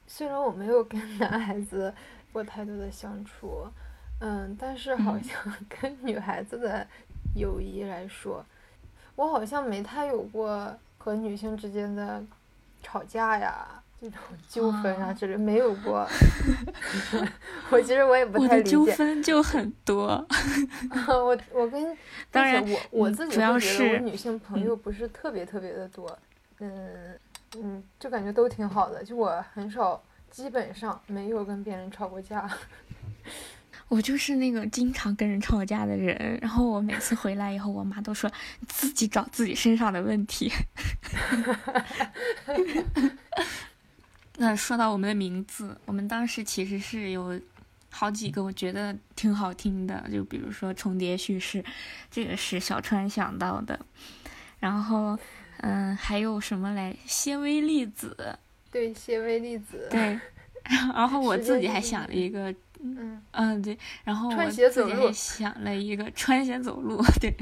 [0.07, 1.93] 虽然我没有跟男孩子
[2.33, 3.67] 过太多的相处，
[4.21, 6.87] 嗯，但是好像跟女孩子的
[7.35, 8.45] 友谊来说，
[9.17, 12.23] 我好像没太有过和女性之间的
[12.83, 14.19] 吵架呀，这种
[14.49, 16.07] 纠纷啊之类没有过。
[17.71, 18.71] 我其实我也不太理解。
[18.71, 20.27] 纠纷就很多。
[21.09, 21.97] 我我跟
[22.31, 26.19] 当然我我自己主要是我女性朋友不是特别特别的多，
[26.61, 27.19] 嗯。
[27.57, 29.99] 嗯，就感觉都挺好的，就我很少，
[30.31, 32.47] 基本上没有跟别人吵过架。
[33.89, 38.31] 我就是那个经常跟人吵架的人，然后我每次回来以后，我妈都说
[38.67, 40.53] 自己找自己身上的问题。
[44.39, 47.39] 那说到我们的名字，我们当时其实是有
[47.91, 51.63] 好几个我觉得挺好听的，就比如说重叠叙事，
[52.11, 53.79] 这个是小川想到的，
[54.59, 55.19] 然后。
[55.61, 56.95] 嗯，还有什么来？
[57.05, 58.39] 谢微粒子，
[58.71, 60.17] 对，谢微粒子，对。
[60.95, 63.77] 然后我自己还想了一个，嗯嗯，对。
[64.05, 67.35] 然后我自己还想了一个穿鞋走路，对。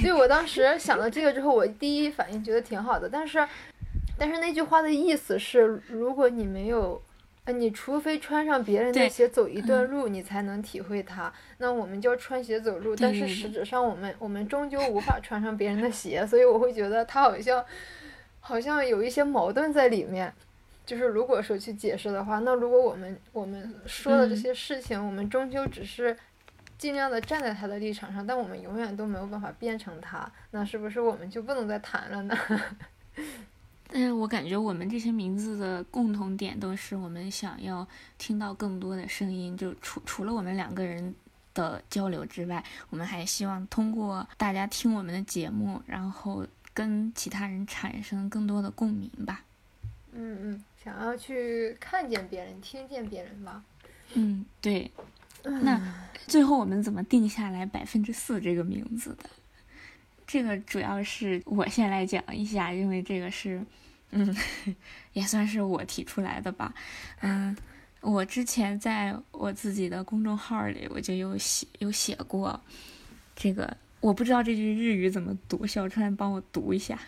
[0.00, 3.44] 对，我当时想到这个之后，我第一反应觉得挺好的，但是，
[4.18, 7.02] 但是那句话的意思是，如果你没有。
[7.44, 11.32] 呃，你除非穿上别人的鞋走一段路，你才能体会它。
[11.58, 17.64] 那我们叫穿鞋走路，但是实质上我们我们终究无法穿上别人的鞋，所以我会觉得它好像
[18.40, 20.34] 好像有一些矛盾在里面。
[20.84, 26.16] 就是如果说去解释的话，那如果我们我们说的这些事情，我们终究只是
[26.76, 32.36] 尽量的站在他的立场上，但我们永远都没有办法变成他，那是不是我们就不能再谈了呢？
[33.88, 37.86] 但是我感觉我们这些名字的共同点都是我们想要
[38.18, 41.14] 听到更多的声音，就除除了我们两个人
[41.54, 49.44] 的交流之外，我们还希望通过大家听我们的节目，然后跟其他人产生更多的共鸣吧。
[50.12, 53.62] 嗯嗯，想要去看见别人，听见别人吧。
[54.14, 54.90] 嗯，对。
[55.42, 55.80] 那
[56.26, 59.30] 最后我们怎么定下来百分之四这个名字的？
[60.26, 63.62] 这个主要是我先来讲一下，因为这个是，
[64.10, 64.36] 嗯，
[65.12, 66.74] 也算是我提出来的吧。
[67.20, 67.56] 嗯，
[68.00, 72.60] 我之前在我自己的公众号里，我就有写有写过
[73.36, 76.98] 这个，我不知道这句日语怎么读，小川帮我读一下。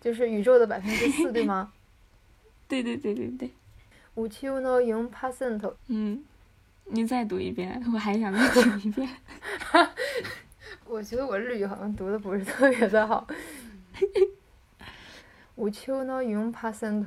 [0.00, 1.72] 就是宇宙的百分之四，对吗？
[2.68, 3.50] 对对对对对。
[4.16, 5.74] 宇宙の四 percent。
[5.88, 6.22] 嗯，
[6.86, 9.08] 你再读一遍，我还想再听一遍。
[10.90, 13.26] 我觉得我日语好像读的不是特别的好。
[15.54, 17.04] 午秋呢用 percent。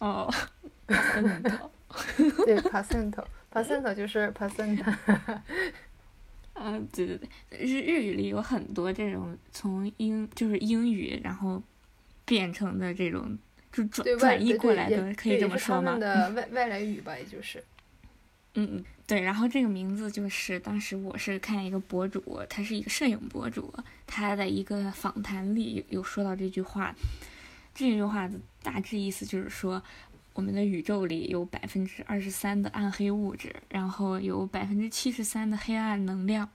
[0.00, 0.32] 哦。
[2.44, 4.80] 对 percent，percent 就是 percent。
[6.54, 7.28] 嗯，对对对，
[7.58, 11.60] 日日语里有很多这种从英就是英语然后
[12.24, 13.36] 变成的这种
[13.72, 15.98] 就转转译过来的，可以这么说吗？
[15.98, 17.62] 的外外来语吧，也就是。
[18.54, 18.84] 嗯嗯。
[19.06, 23.70] 对，然后这个名字就是当时我是看一个博主，他是一个摄影博主，
[24.06, 26.94] 他的一个访谈里有说到这句话，
[27.74, 29.82] 这句话的大致意思就是说，
[30.32, 36.48] 我们的宇宙里有百分之二十三的暗黑物质，然后有百分之七十三的黑暗能量。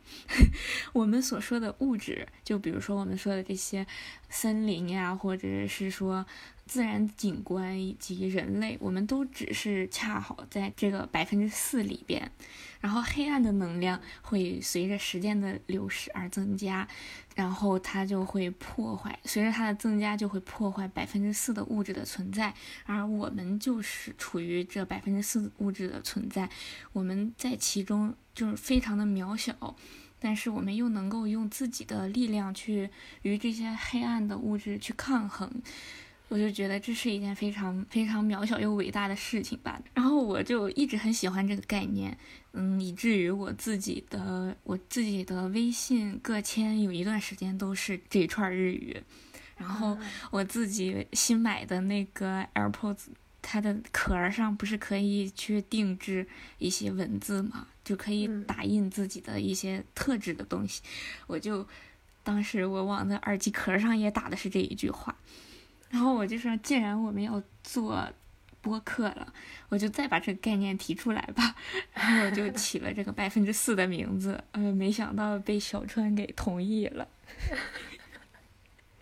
[0.91, 3.85] 我们所说的物质，就比如说我们说的这些
[4.27, 6.25] 森林呀，或者是说。
[6.69, 12.31] 自然景观以及人类，我们都只是恰好在这个百分之四里边，
[12.79, 16.87] 然后黑暗的能量会随着时间的流逝而增加，
[17.33, 22.53] 然后它就会破坏，随着它的增加就会破坏百分之四的物质的存在，
[22.85, 26.47] 而我们就是处于这百分之四物质的存在，
[26.93, 29.75] 我们在其中就是非常的渺小，
[30.19, 32.91] 但是我们又能够用自己的力量去
[33.23, 35.49] 与这些黑暗的物质去抗衡。
[36.29, 39.81] 我就觉得这是一件非常非常渺小又伟大的事情吧。
[39.95, 42.15] 然后我就一直很喜欢这个概念，
[42.53, 48.95] 嗯，以至于我自己的我自己的微信个签有一段时间都是这一串日语。
[49.57, 49.97] 然后
[50.31, 53.07] 我自己新买的那个 AirPods，
[53.41, 56.25] 它的壳上不是可以去定制
[56.59, 60.81] 一些文字嘛，就可以打印自己的一些特质的东西。
[61.27, 61.67] 我就
[62.23, 65.13] 当时我往那耳机壳上也打的是这一句话。
[65.89, 68.07] 然后我就说，既然我们要做
[68.61, 69.33] 播客了，
[69.69, 71.55] 我就再把这个概念提出来吧。
[71.93, 77.07] 然后我就起了这个百分之四的名字，呃，没想到被小川给同意了。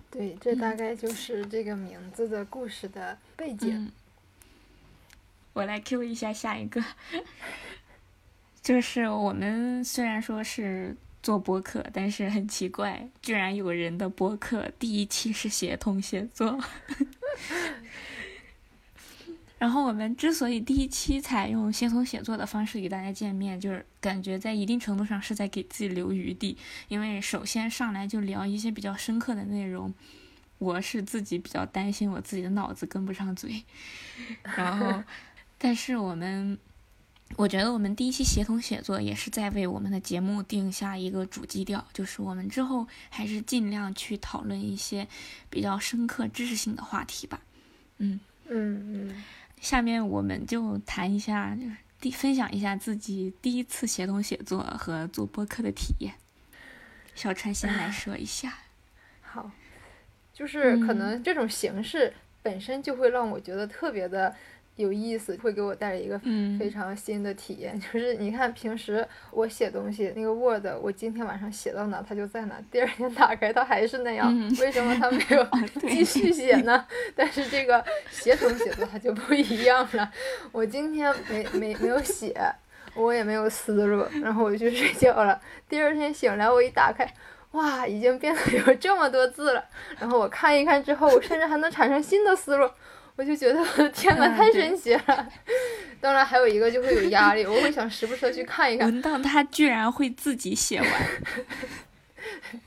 [0.10, 3.92] 对，这大概就是这个名字的故事的背景。
[5.54, 6.84] 我来 Q 一下下一个，
[8.62, 10.96] 就是我们虽然说是。
[11.28, 16.58] 做播客，但是很奇怪，居然有人的播客第一期是协同写作。
[19.60, 26.58] 然后我们之所以第一期采用协同写作的方式与大家见面，就是感觉在一定程度上是在给自己留余地，
[26.88, 29.94] 因为首先上来就聊一些比较深刻的内容，
[30.60, 33.66] 我是自己比较担心我自己的脑子跟不上嘴，
[34.56, 35.04] 然后，
[35.58, 36.58] 但是我们，
[37.36, 45.08] 我觉得我们第一期协同写作也是在为我们的节目定下一个主基调，就是我们之后还是尽量去讨论一些
[45.50, 47.42] 比较深刻知识性的话题吧，
[47.98, 49.24] 嗯嗯嗯。
[49.62, 56.16] 下面我们就谈一下，就是第分享一下自己第一次协同写作和做播客的体验。
[57.14, 58.58] 小川先来说一下。
[59.22, 59.52] 好，
[60.34, 64.36] 就是可能这种形式本身就会让我觉得特别的。
[64.78, 66.18] 有意思，会给我带来一个
[66.58, 67.78] 非常新的体验。
[67.82, 74.32] 就是你看，平时我写东西，那个 Word，我今天晚上写到哪，它就在哪；第二天打开，它还是那样。
[74.62, 75.46] 为什么它没有
[75.90, 76.86] 继续写呢？
[77.16, 80.12] 但是这个协同写作它就不一样了。
[80.52, 82.34] 我今天没没没有写，
[82.96, 85.42] 我也没有思路，然后我就去睡觉了。
[85.68, 87.12] 第二天醒来，我一打开，
[87.54, 89.66] 哇，已经变得有这么多字了。
[90.00, 92.70] 然后我看一看之后，我甚至还能产生新的思路。
[93.18, 95.30] 我就觉得我的 天呐，太神奇了！
[96.00, 98.88] 当然还有一个就会有压力，我会想时不时的去看一看。
[98.88, 100.92] 文档它居然会自己写完，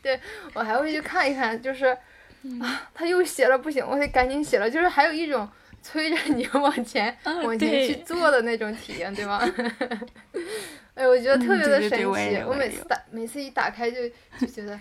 [0.02, 0.18] 对
[0.52, 1.86] 我还会去看一看，就是
[2.60, 5.48] 啊，他又写了不行，我得赶紧写了，就是还有一种
[5.82, 9.40] 催着你往前 往前去做的那种体验，对吗？
[10.94, 12.04] 哎，我觉得特别的神奇，
[12.44, 14.08] 我每次打每次一打开就
[14.40, 14.78] 就觉得，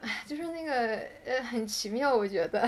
[0.00, 2.66] 哎，就是那个呃很奇妙，我觉得。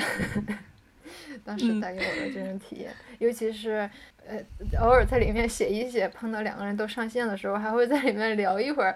[1.45, 3.89] 当时带给我的这种体验，尤其是
[4.27, 4.39] 呃，
[4.81, 8.95] 偶尔在里面写一写，碰到两个人都上线的时候，还会在里面聊一会儿。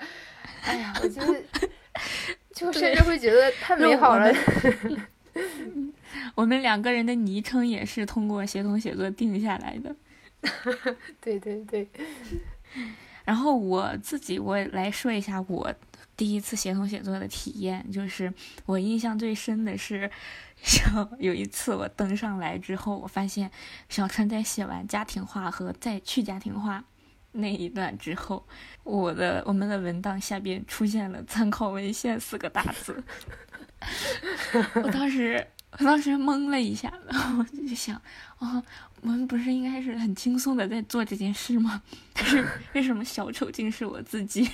[0.62, 1.42] 哎呀，我觉得
[2.54, 4.32] 就甚至会觉得太美好了。
[6.34, 9.94] 我们两个人的昵称也是通过协同写作定下来的。
[11.20, 11.88] 对对对。
[13.24, 15.72] 然后我自己，我来说一下我
[16.16, 18.32] 第一次协同写作的体验，就是
[18.66, 20.10] 我印象最深的是。
[20.62, 23.50] 像有一次我登上来之后，我发现
[23.88, 26.84] 小川在写完家庭话和再去家庭话
[27.32, 28.46] 那一段之后，
[28.84, 33.02] 我的我们的文档下边出现了参考文献四个大字。
[34.84, 38.00] 我当时我当时懵了一下，然 后我就想，
[38.38, 38.62] 啊，
[39.02, 41.82] 我们不是应该是很轻松的在做这件事吗？
[42.14, 44.48] 但是为什么小丑竟是我自己？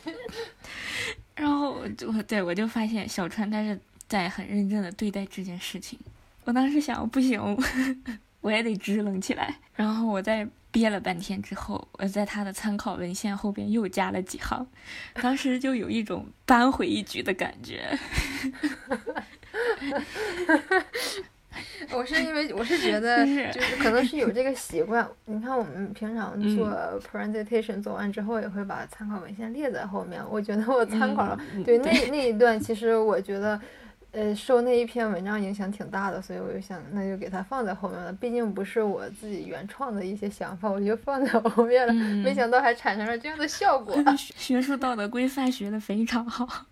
[1.34, 3.78] 然后我对我就发现小川他是。
[4.10, 5.96] 在很认真的对待这件事情，
[6.42, 7.40] 我当时想，不行，
[8.42, 9.54] 我也得支棱起来。
[9.76, 14.66] 然后我在憋了半天之后，我在他的参考文献后边又加了几行，
[15.14, 17.96] 当时就有一种扳回一局的感觉。
[21.92, 25.06] 我是因为我是觉 得，就是可能是有这个习惯。
[25.26, 26.68] 你看，我们平常做
[27.10, 30.20] presentation 做完之后，也会把参考文献列在后面。
[30.30, 33.60] 我觉得我参考了，对那那一段，其实我觉得。
[34.12, 38.12] 呃，受那一篇文章影响挺大的，所以我就想，那就给它放在后面了。
[38.14, 41.92] 毕竟不是我自己原创的一些想法，我就放在后面了。
[42.20, 43.94] 没想到还产生了这样的效果。
[44.18, 46.66] 学术道德规范学的非常好。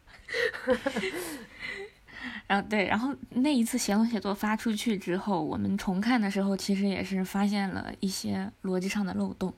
[2.49, 9.55] 然后对，然后那一次协同写作发出去之后，我们重看的时候，其实也是发现了一些逻辑上的漏洞。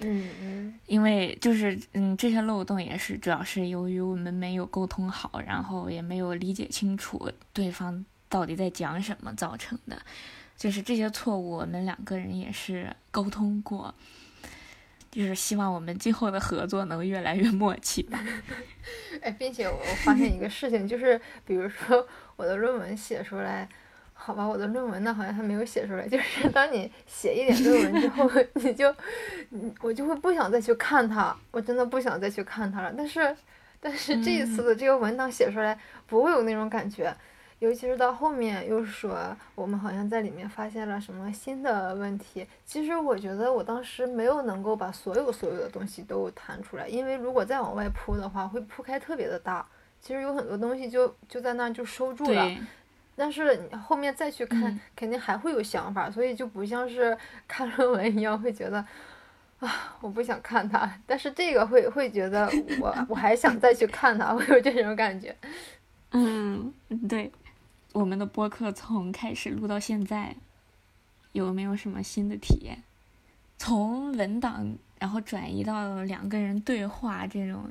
[0.00, 10.00] 嗯嗯，因为就是嗯，这些漏洞也是主要是由于我们没有沟通好，然后也没有理解清楚对方到底在讲什么造成的。
[10.56, 13.94] 就是这些错误，我们两个人也是沟通过，
[15.10, 18.22] 就是希望我们今后的合作能越来越默契吧。
[19.20, 22.06] 哎，并且我发现一个事情，就是比如说
[22.36, 23.68] 我的论文写出来。
[24.18, 26.06] 好吧，我的论文呢，好像还没有写出来。
[26.08, 28.92] 就是当你写一点论文之后， 你就，
[29.82, 32.90] 我就会不想再去看它，我真的不想再去看它了。
[32.96, 33.36] 但是，
[33.78, 37.14] 但是这一次的这个文档写出来，不会有那种感觉。
[37.58, 42.46] 尤其是到后面又说我们好像在里面发现了什么新的问题。
[42.64, 49.66] 其实我觉得我当时没有能够把所有所有的东西都谈出来，因为如果再往外铺的话，会铺开特别的大。
[50.06, 52.56] 其实有很多东西就就在那就收住了。
[53.16, 58.78] 但是你后面再去看，肯定还会有想法，所以就不像是 看论文一样，会觉得
[59.58, 60.88] 啊，我不想看它。
[61.06, 62.48] 但是这个会会觉得
[62.78, 65.34] 我我还想再去看它， 会有这种感觉。
[66.12, 66.72] 嗯，
[67.08, 67.32] 对，
[67.92, 70.36] 我们的播客从开始录到现在，
[71.32, 72.84] 有没有什么新的体验？
[73.58, 77.70] 从文档然后转移到两个人对话这种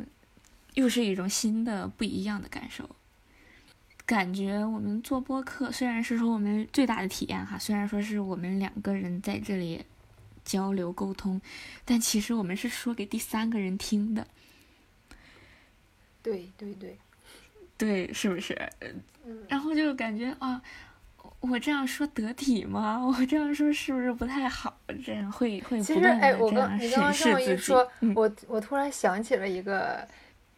[0.76, 2.90] 又是一种新的不一样的感受。
[4.06, 9.84] 感觉我们做播客虽然是说我们最大的体验哈，虽然说是我们两个人在这里
[10.44, 11.42] 交流沟通，
[11.84, 14.28] 但其实我们是说给第三个人听的。
[16.22, 16.98] 对对对，
[17.78, 18.56] 对，是不是？
[19.48, 20.62] 然后就感觉啊，
[21.40, 23.04] 我这样说得体吗？
[23.04, 24.78] 我这样说是不是不太好？
[25.04, 30.08] 这样会会其实哎，我刚你刚刚这么一说，我我突然想起了一个，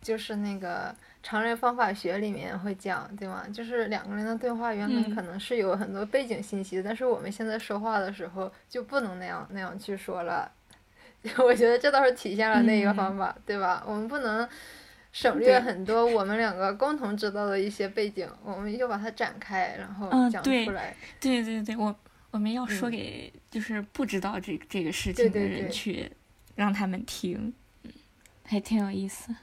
[0.08, 3.45] 就是那个常人方法学里面会讲，对吗？
[3.53, 10.49] 就是两个人的对话原本可能是有很多背景信息，但是我们现在说话的时候就不能那样那样去说了。
[11.43, 13.84] 我觉得这倒是体现了那一个方法，对吧？
[13.86, 14.47] 我们不能。
[15.14, 20.95] 省略很多我们两个共同知道的一些背景，我们就把它展开，然后讲出来。
[21.20, 21.95] 对对对，我
[22.30, 26.12] 我们要说给就是不知道这这个事情的人去
[26.55, 27.51] 让他们听，
[28.43, 29.34] 还挺有意思。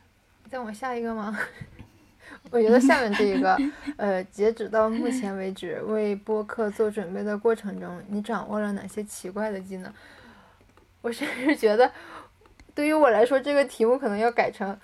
[0.51, 1.37] 再往下一个吗？
[2.51, 3.59] 我觉得下面这一个，
[3.97, 9.93] 呃，截止到目前为止，为播客做准备的过程中，你掌握了哪些奇怪的技能？
[11.03, 11.91] 我甚至觉得，
[12.75, 14.79] 对于我来说，这个题目可能要改成。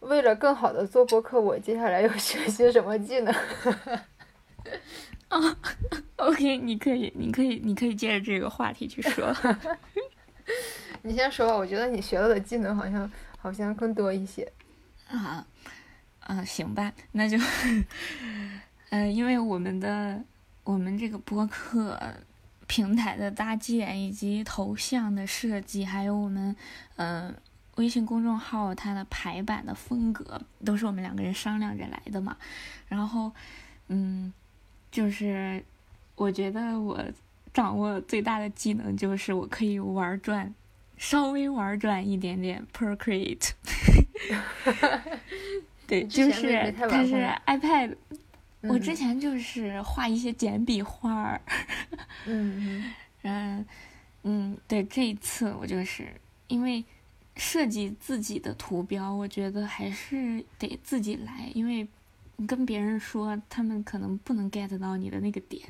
[0.00, 3.32] 为了更好的做播客，我接下来要学习什么技能？
[5.28, 5.38] 啊，
[6.16, 9.32] OK，你可以，你可以，你可以接着这个话题去说。
[11.02, 14.50] 你先说吧，我觉得你学到的技能好像好像更多一些。
[15.18, 15.46] 啊，
[16.20, 17.38] 啊，行吧，那就，
[18.90, 20.22] 嗯，因为我们的
[20.64, 22.00] 我们这个播客
[22.66, 26.56] 平台的搭建以及头像的设计，还有我们
[26.96, 27.34] 嗯。
[27.76, 32.36] 微信公众号它的排版的风格都是我们两个人商量着来的嘛，
[32.86, 33.32] 然后，
[33.88, 34.30] 嗯，
[34.90, 35.64] 就是
[36.14, 37.02] 我觉得我
[37.54, 40.54] 掌握最大的技能就是我可以玩转，
[40.98, 43.52] 稍微玩转一点点 Procreate，
[45.86, 47.96] 对，就是它是 iPad，
[48.62, 51.40] 我之前就是画一些简笔画儿，
[52.26, 52.92] 嗯
[53.22, 53.66] 嗯
[54.24, 56.08] 嗯，对，这一次我就是
[56.48, 56.84] 因为。
[57.34, 61.88] 设计自己的图标，我觉得还是得自己来，因为
[62.36, 65.62] 你跟别人说，他们可能不能 get 到你的那个点。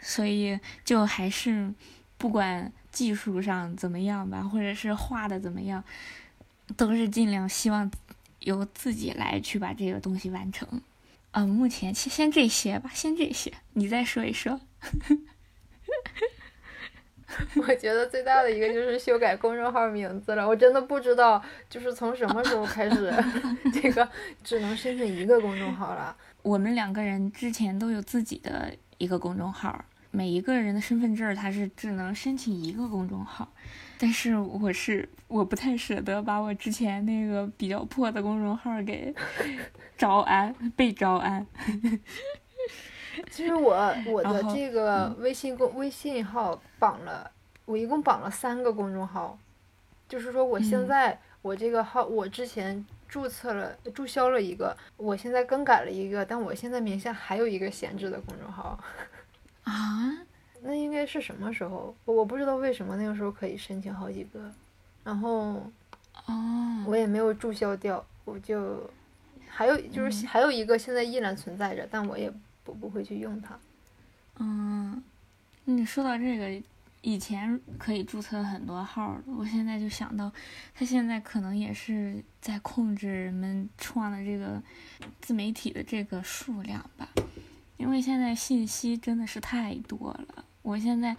[0.00, 1.72] 所以就还是
[2.16, 5.84] 不管技术上怎么样吧，或者是画的怎么样，
[6.76, 7.90] 都是尽量希望
[8.40, 10.68] 由自己来去把这个东西完成。
[11.32, 14.60] 嗯，目前先先这些吧，先这些，你再说一说。
[17.56, 23.12] 我觉得最大的一个就是修改公众号名字了，我真的不知道就是从什么时候开始，
[23.72, 24.08] 这个
[24.42, 26.16] 只能申请一个公众号了。
[26.42, 33.52] 我们两个人之前都有自己的一个公众号，每一个人的身份证他是只能申请一个公众号，
[33.98, 39.12] 但是我是我不太舍得把我之前那个比较破的公众号给
[39.98, 41.46] 招安被招安。
[43.30, 47.28] 其实我我的这个微信公微信号绑了，
[47.64, 49.36] 我一共绑了三个公众号，
[50.08, 58.78] 就是说我现在我这个号我之前注册了注销了一个，我现在更改了一个，但我现在名下还有一个闲置的公众号。
[59.64, 60.18] 啊？
[60.62, 61.94] 那应该是什么时候？
[62.04, 64.52] 我不知道为什么那个时候可以申请好几个，
[65.04, 65.70] 然后
[66.26, 68.90] 哦，我也没有注销掉，我就
[69.48, 72.32] 还有就是还有一个现在依然存在着，但我也。
[72.68, 73.58] 不不会去用它。
[74.36, 75.02] 嗯，
[75.64, 76.62] 你说到这个，
[77.00, 80.30] 以前可以注册很多号，我现在就想到，
[80.74, 84.62] 他现在可能也是在控制人们创的这个
[85.22, 87.08] 自媒体的这个数量吧。
[87.78, 91.16] 因为现在信息真的是太多了，我现在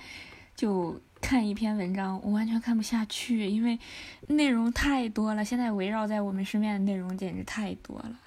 [0.55, 3.79] 就看一篇文章，我完全看不下去，因为
[4.27, 5.43] 内容太多了。
[5.43, 8.19] 现在围绕在我们身边的内容简直太多了。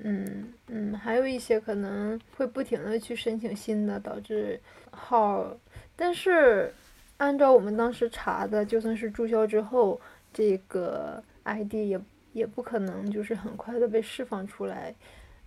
[0.00, 4.60] 嗯嗯，还有一些可能会不停的去申请新的，导致
[4.90, 5.56] 号。
[5.94, 6.74] 但是
[7.16, 10.00] 按照我们当时查的，就算是注销之后，
[10.34, 12.00] 这个 ID 也
[12.32, 14.94] 也不可能就是很快的被释放出来。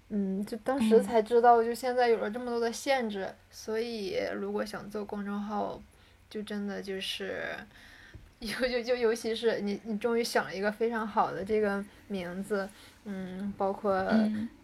[0.10, 5.82] 嗯，就当时才知道，就现在有了这么多的限制，所以如果想做公众号，
[6.30, 7.44] 就真的就是，
[8.40, 12.68] 尤就就尤其是你你终于想了一个非常好的这个名字。
[13.06, 14.06] 嗯，包括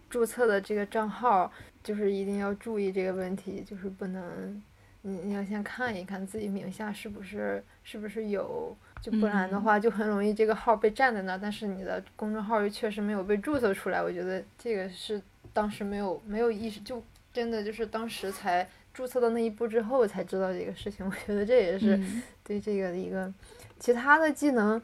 [0.09, 1.51] 注册的这个账号，
[1.83, 4.61] 就是一定要注意这个问题，就是不能，
[5.01, 15.19] 你你要先看一看自己名下是不是是不是有，就不然的话就很容易这个号被占在那，但是你的公众号又确实没有被注册出来，我觉得这个是
[15.55, 17.01] 当时没有没有意识，就
[17.31, 21.97] 真的就是当时才注册到那一步之后才知道这个事情，我觉得这也是
[22.43, 23.33] 对这个的一个
[23.79, 24.81] 其他的技能。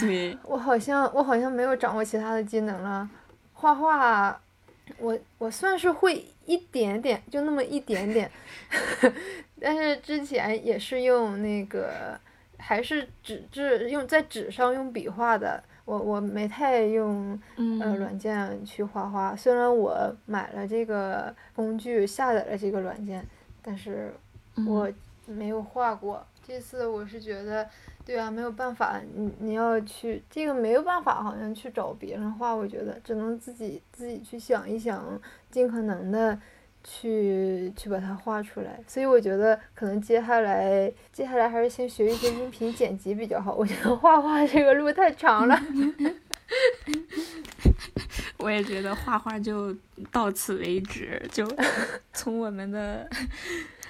[0.00, 3.08] 对，我好像我好像没有掌握其他的技能了。
[3.52, 4.40] 画画，
[4.98, 8.28] 我我算是会一点点，就那么一点点。
[9.60, 12.20] 但是之前也是用那个，
[12.62, 15.62] 还是纸质用在纸上用笔画的。
[15.84, 23.26] 我我没太用呃软件去画画，虽然我买了这个工具，下载了这个软件，
[23.60, 24.14] 但是
[24.64, 24.88] 我
[25.26, 26.24] 没有画过。
[26.40, 27.68] 这次我是觉得，
[28.04, 36.38] 对啊，没有办法，你你要去这个没有办法，好像去找别人画，我觉得只能自己自己去想一想，尽可能的。
[36.84, 43.54] 去去把它画出来，所以我觉得可能接下来接下来还是先学一些音频剪辑比较好。
[43.54, 45.60] 我觉得画画这个路太长了。
[48.38, 49.74] 我也觉得画画就
[50.10, 51.46] 到此为止，就
[52.12, 53.08] 从我们的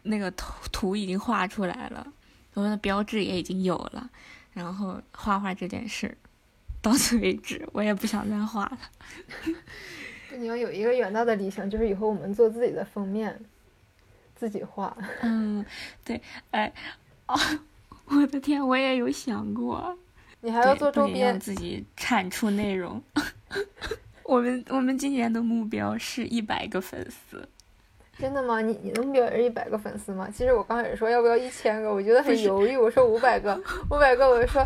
[0.05, 2.07] 那个图图已经画出来了，
[2.55, 4.11] 我们的标志也已经有了，
[4.53, 6.17] 然后画画这件事
[6.83, 8.79] 到此为止，我也不想再画了。
[10.37, 13.39] 你要有一个远大的理想，就是以后我们做自己的封面，
[14.35, 14.97] 自己画。
[15.23, 15.65] 嗯，
[16.05, 16.21] 对，
[16.51, 16.73] 哎，
[17.27, 17.35] 哦，
[18.07, 19.97] 我的天，我也有想过。
[20.41, 23.01] 你还要做周边，自己产出内容。
[24.25, 27.49] 我们我们今年的目标是一百个粉丝。
[28.19, 28.61] 真的吗？
[28.61, 30.29] 你你的目标也是一百个粉丝吗？
[30.33, 32.77] 其实我刚开始说要不要一千个，我觉得很犹豫。
[32.77, 33.55] 我说五百个，
[33.91, 34.65] 五百个，我就说，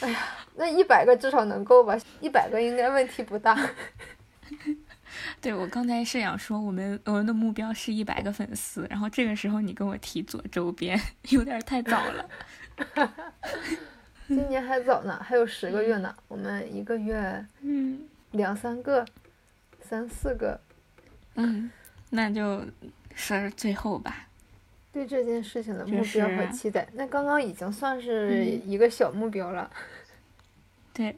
[0.00, 0.18] 哎呀，
[0.56, 1.98] 那一百个至少能够吧？
[2.20, 3.56] 一百个应该问题不大。
[5.40, 12.28] 对，我刚才是想说，我们我们的目标是一百个粉丝，然后这个时候你跟我提做周边， 有点太早了。
[14.28, 19.04] 今年还早呢，还有十个月呢，我们一个月， 嗯，两三个，
[19.80, 20.60] 三四个，
[21.36, 21.70] 嗯，
[22.10, 22.62] 那就
[23.14, 24.28] 说最后吧。
[24.92, 29.70] 对这件事情的目标和期待，那刚刚已经算是一个小目标了。
[30.92, 31.16] 对。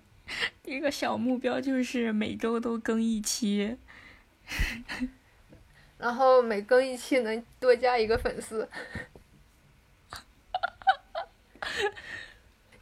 [0.65, 3.77] 一个小目标就是每周都更一期，
[5.99, 8.69] 然后每更一期能多加一个粉丝。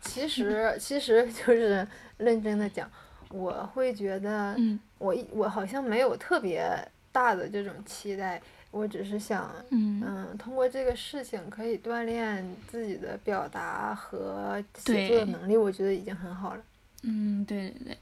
[0.00, 1.86] 其实，其实就是
[2.16, 2.90] 认真的讲，
[3.28, 4.56] 我会觉得，
[4.98, 6.66] 我我好像没有特别
[7.12, 8.40] 大的这种期待，
[8.70, 16.62] 我只是想，嗯，通过这个事情可以锻炼自己的表达和写作的能力，我觉得已经很好了。
[17.02, 17.98] 嗯，对对对，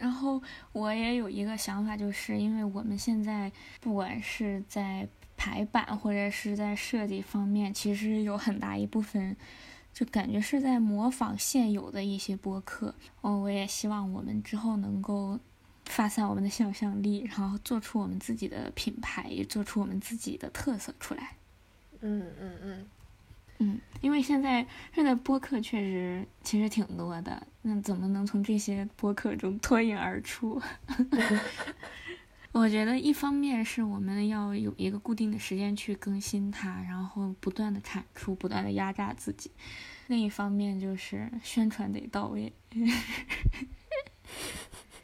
[0.00, 0.42] 然后
[0.72, 9.36] 我也有一个想法，就是因为我们现在不管是在排版或者是在设计方面，其实有很大一部分，
[9.92, 12.94] 就感觉是在模仿现有的一些播客。
[13.20, 15.38] 哦，我也希望我们之后能够
[15.84, 21.36] 发散我们的想象力，然后做出我们自己的品牌，也做出我们自己的特色出来。
[22.00, 22.86] 嗯嗯嗯。
[23.62, 30.60] 嗯，因为现在现在播客确实其实挺多的，那怎么能从这些播客中脱颖而出？
[32.52, 39.50] 我觉得一方面是我们要有一个固定的时间去更新它，然后不断的产出，不断的压榨自己；
[40.06, 42.50] 另一方面就是宣传得到位，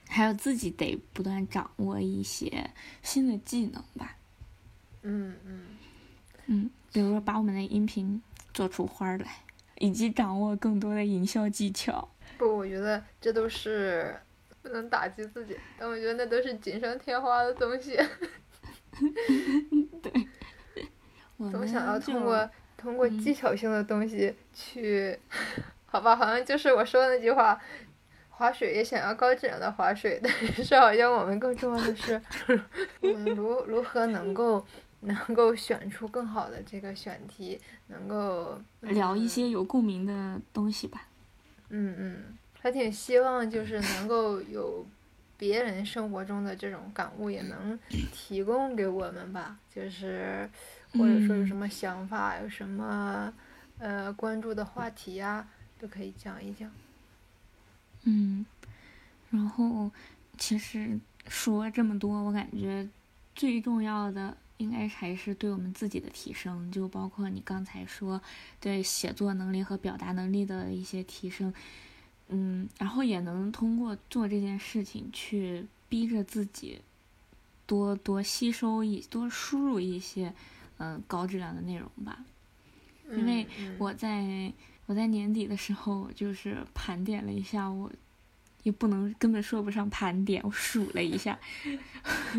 [0.09, 2.71] 还有自己得不断掌握一些
[3.03, 4.17] 新的技能吧。
[5.03, 5.67] 嗯嗯
[6.47, 8.23] 嗯，比如说把我们的音频。
[8.57, 9.45] 做出花来，
[9.77, 12.09] 以及掌握更多的营销技巧。
[12.39, 14.17] 不，我觉得这都是
[14.63, 18.01] 不能打击自己，但我觉得那都是锦上添花的东西。
[20.03, 20.11] 对，
[21.53, 25.19] 总想要通过通过技巧性的东西去，
[25.85, 27.61] 好吧，好像就是我说的那句话，
[28.31, 32.19] 划水也想要高质量的划水，但是好像我们更重要的是，
[33.03, 34.67] 我们如如何能够。
[35.01, 41.07] 能够选出更好的这个选题，能够聊一些有共鸣的东西吧。
[41.69, 42.25] 嗯嗯，
[42.61, 44.85] 还挺希望就是能够有
[45.37, 47.79] 别人生活中的这种感悟，也能
[48.13, 49.59] 提供给我们吧。
[49.73, 50.49] 就是
[50.93, 53.33] 或者说有什么想法，有什么
[53.79, 55.47] 呃关注的话题呀，
[55.79, 56.71] 都可以讲一讲。
[58.05, 58.47] 嗯，
[59.31, 59.91] 然后
[60.39, 62.89] 其实说这么多，我感觉
[63.35, 64.37] 最重要的。
[64.59, 68.21] 应该还是对我们自己的提升，就包括你刚才说
[68.61, 71.53] 对写作能力和表达能力的一些提升，
[72.29, 76.81] 嗯，然后也能通过做这件事情去逼着自己
[77.67, 80.33] 多多吸收一多输入一些
[80.79, 82.25] 嗯高质量的内容吧，
[83.11, 83.47] 因为
[83.79, 84.53] 我在
[84.87, 87.91] 我在年底的时候就是盘点了一下我。
[88.67, 91.39] 也不能根本说不上盘点，我数了一下，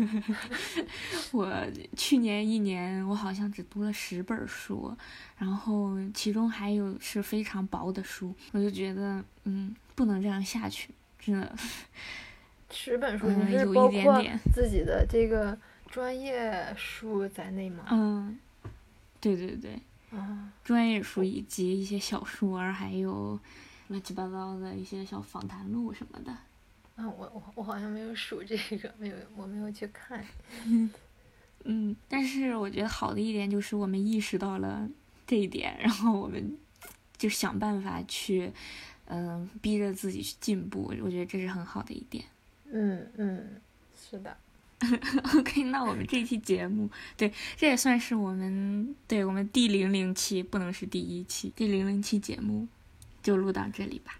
[1.32, 1.50] 我
[1.96, 4.94] 去年一年我好像只读了十本书，
[5.38, 11.56] 然后其中还有是非常薄的书，我就觉得，嗯，不能这样下去，真的。
[12.70, 14.38] 十本书，嗯，你是有包括一点点。
[14.52, 15.58] 自己的这个
[15.90, 17.86] 专业书在内吗？
[17.90, 18.38] 嗯，
[19.18, 23.40] 对对对，啊，专业书以及一些小说儿，还有
[23.88, 26.32] 乱七八糟的一些小访谈录什么的。
[26.96, 30.24] 啊，我我我好像没有数这个，没有，我没有去看。
[31.64, 34.88] 嗯，但是我觉得好的一点就是我们意识到了
[35.26, 36.56] 这一点，然后我们
[37.16, 38.52] 就想办法去，
[39.06, 40.92] 嗯、逼着自己去进步。
[41.02, 42.24] 我觉得这是很好的一点。
[42.70, 43.60] 嗯嗯，
[43.96, 44.36] 是的。
[45.36, 52.68] OK，那我们这期节目，对，这也算是我们对我们第零零期，不能是第一期，第零零期节目
[53.22, 54.18] 就录到这里吧。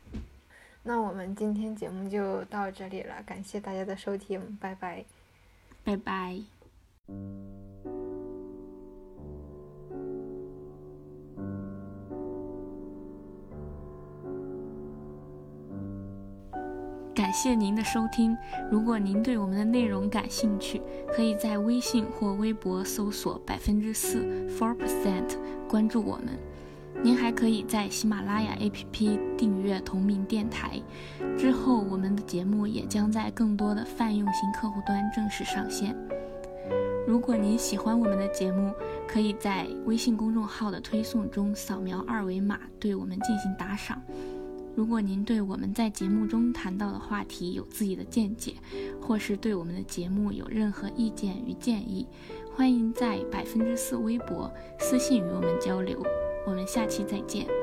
[0.83, 5.05] 那我们今天节目就到这里了，感谢大家的收听，拜拜。
[5.85, 6.41] 拜拜。
[17.15, 18.37] 感谢您的收听。
[18.71, 20.81] 如果您对我们的内容感兴趣，
[21.13, 25.37] 可以在微信或微博搜索“百分之四 （Four Percent）”
[25.69, 26.39] 关注我们。
[27.03, 30.81] 您还可以在喜马拉雅 APP 订阅同名电台。
[31.39, 35.97] 之后，我们的节目也将在更多的泛用型客户端正式上线。
[37.07, 38.73] 如果您喜欢我们的节目，
[39.07, 44.03] 可以在微信公众号的推送中扫描二维码，对我们进行打赏。
[44.75, 48.55] 如果您对我们在节目中谈到的话题有自己的见解，
[49.01, 52.07] 或是对我们的节目有任何意见与建议，
[52.55, 56.05] 欢迎在百分之四微博私信与我们交流。
[56.45, 57.58] 我们下期再见。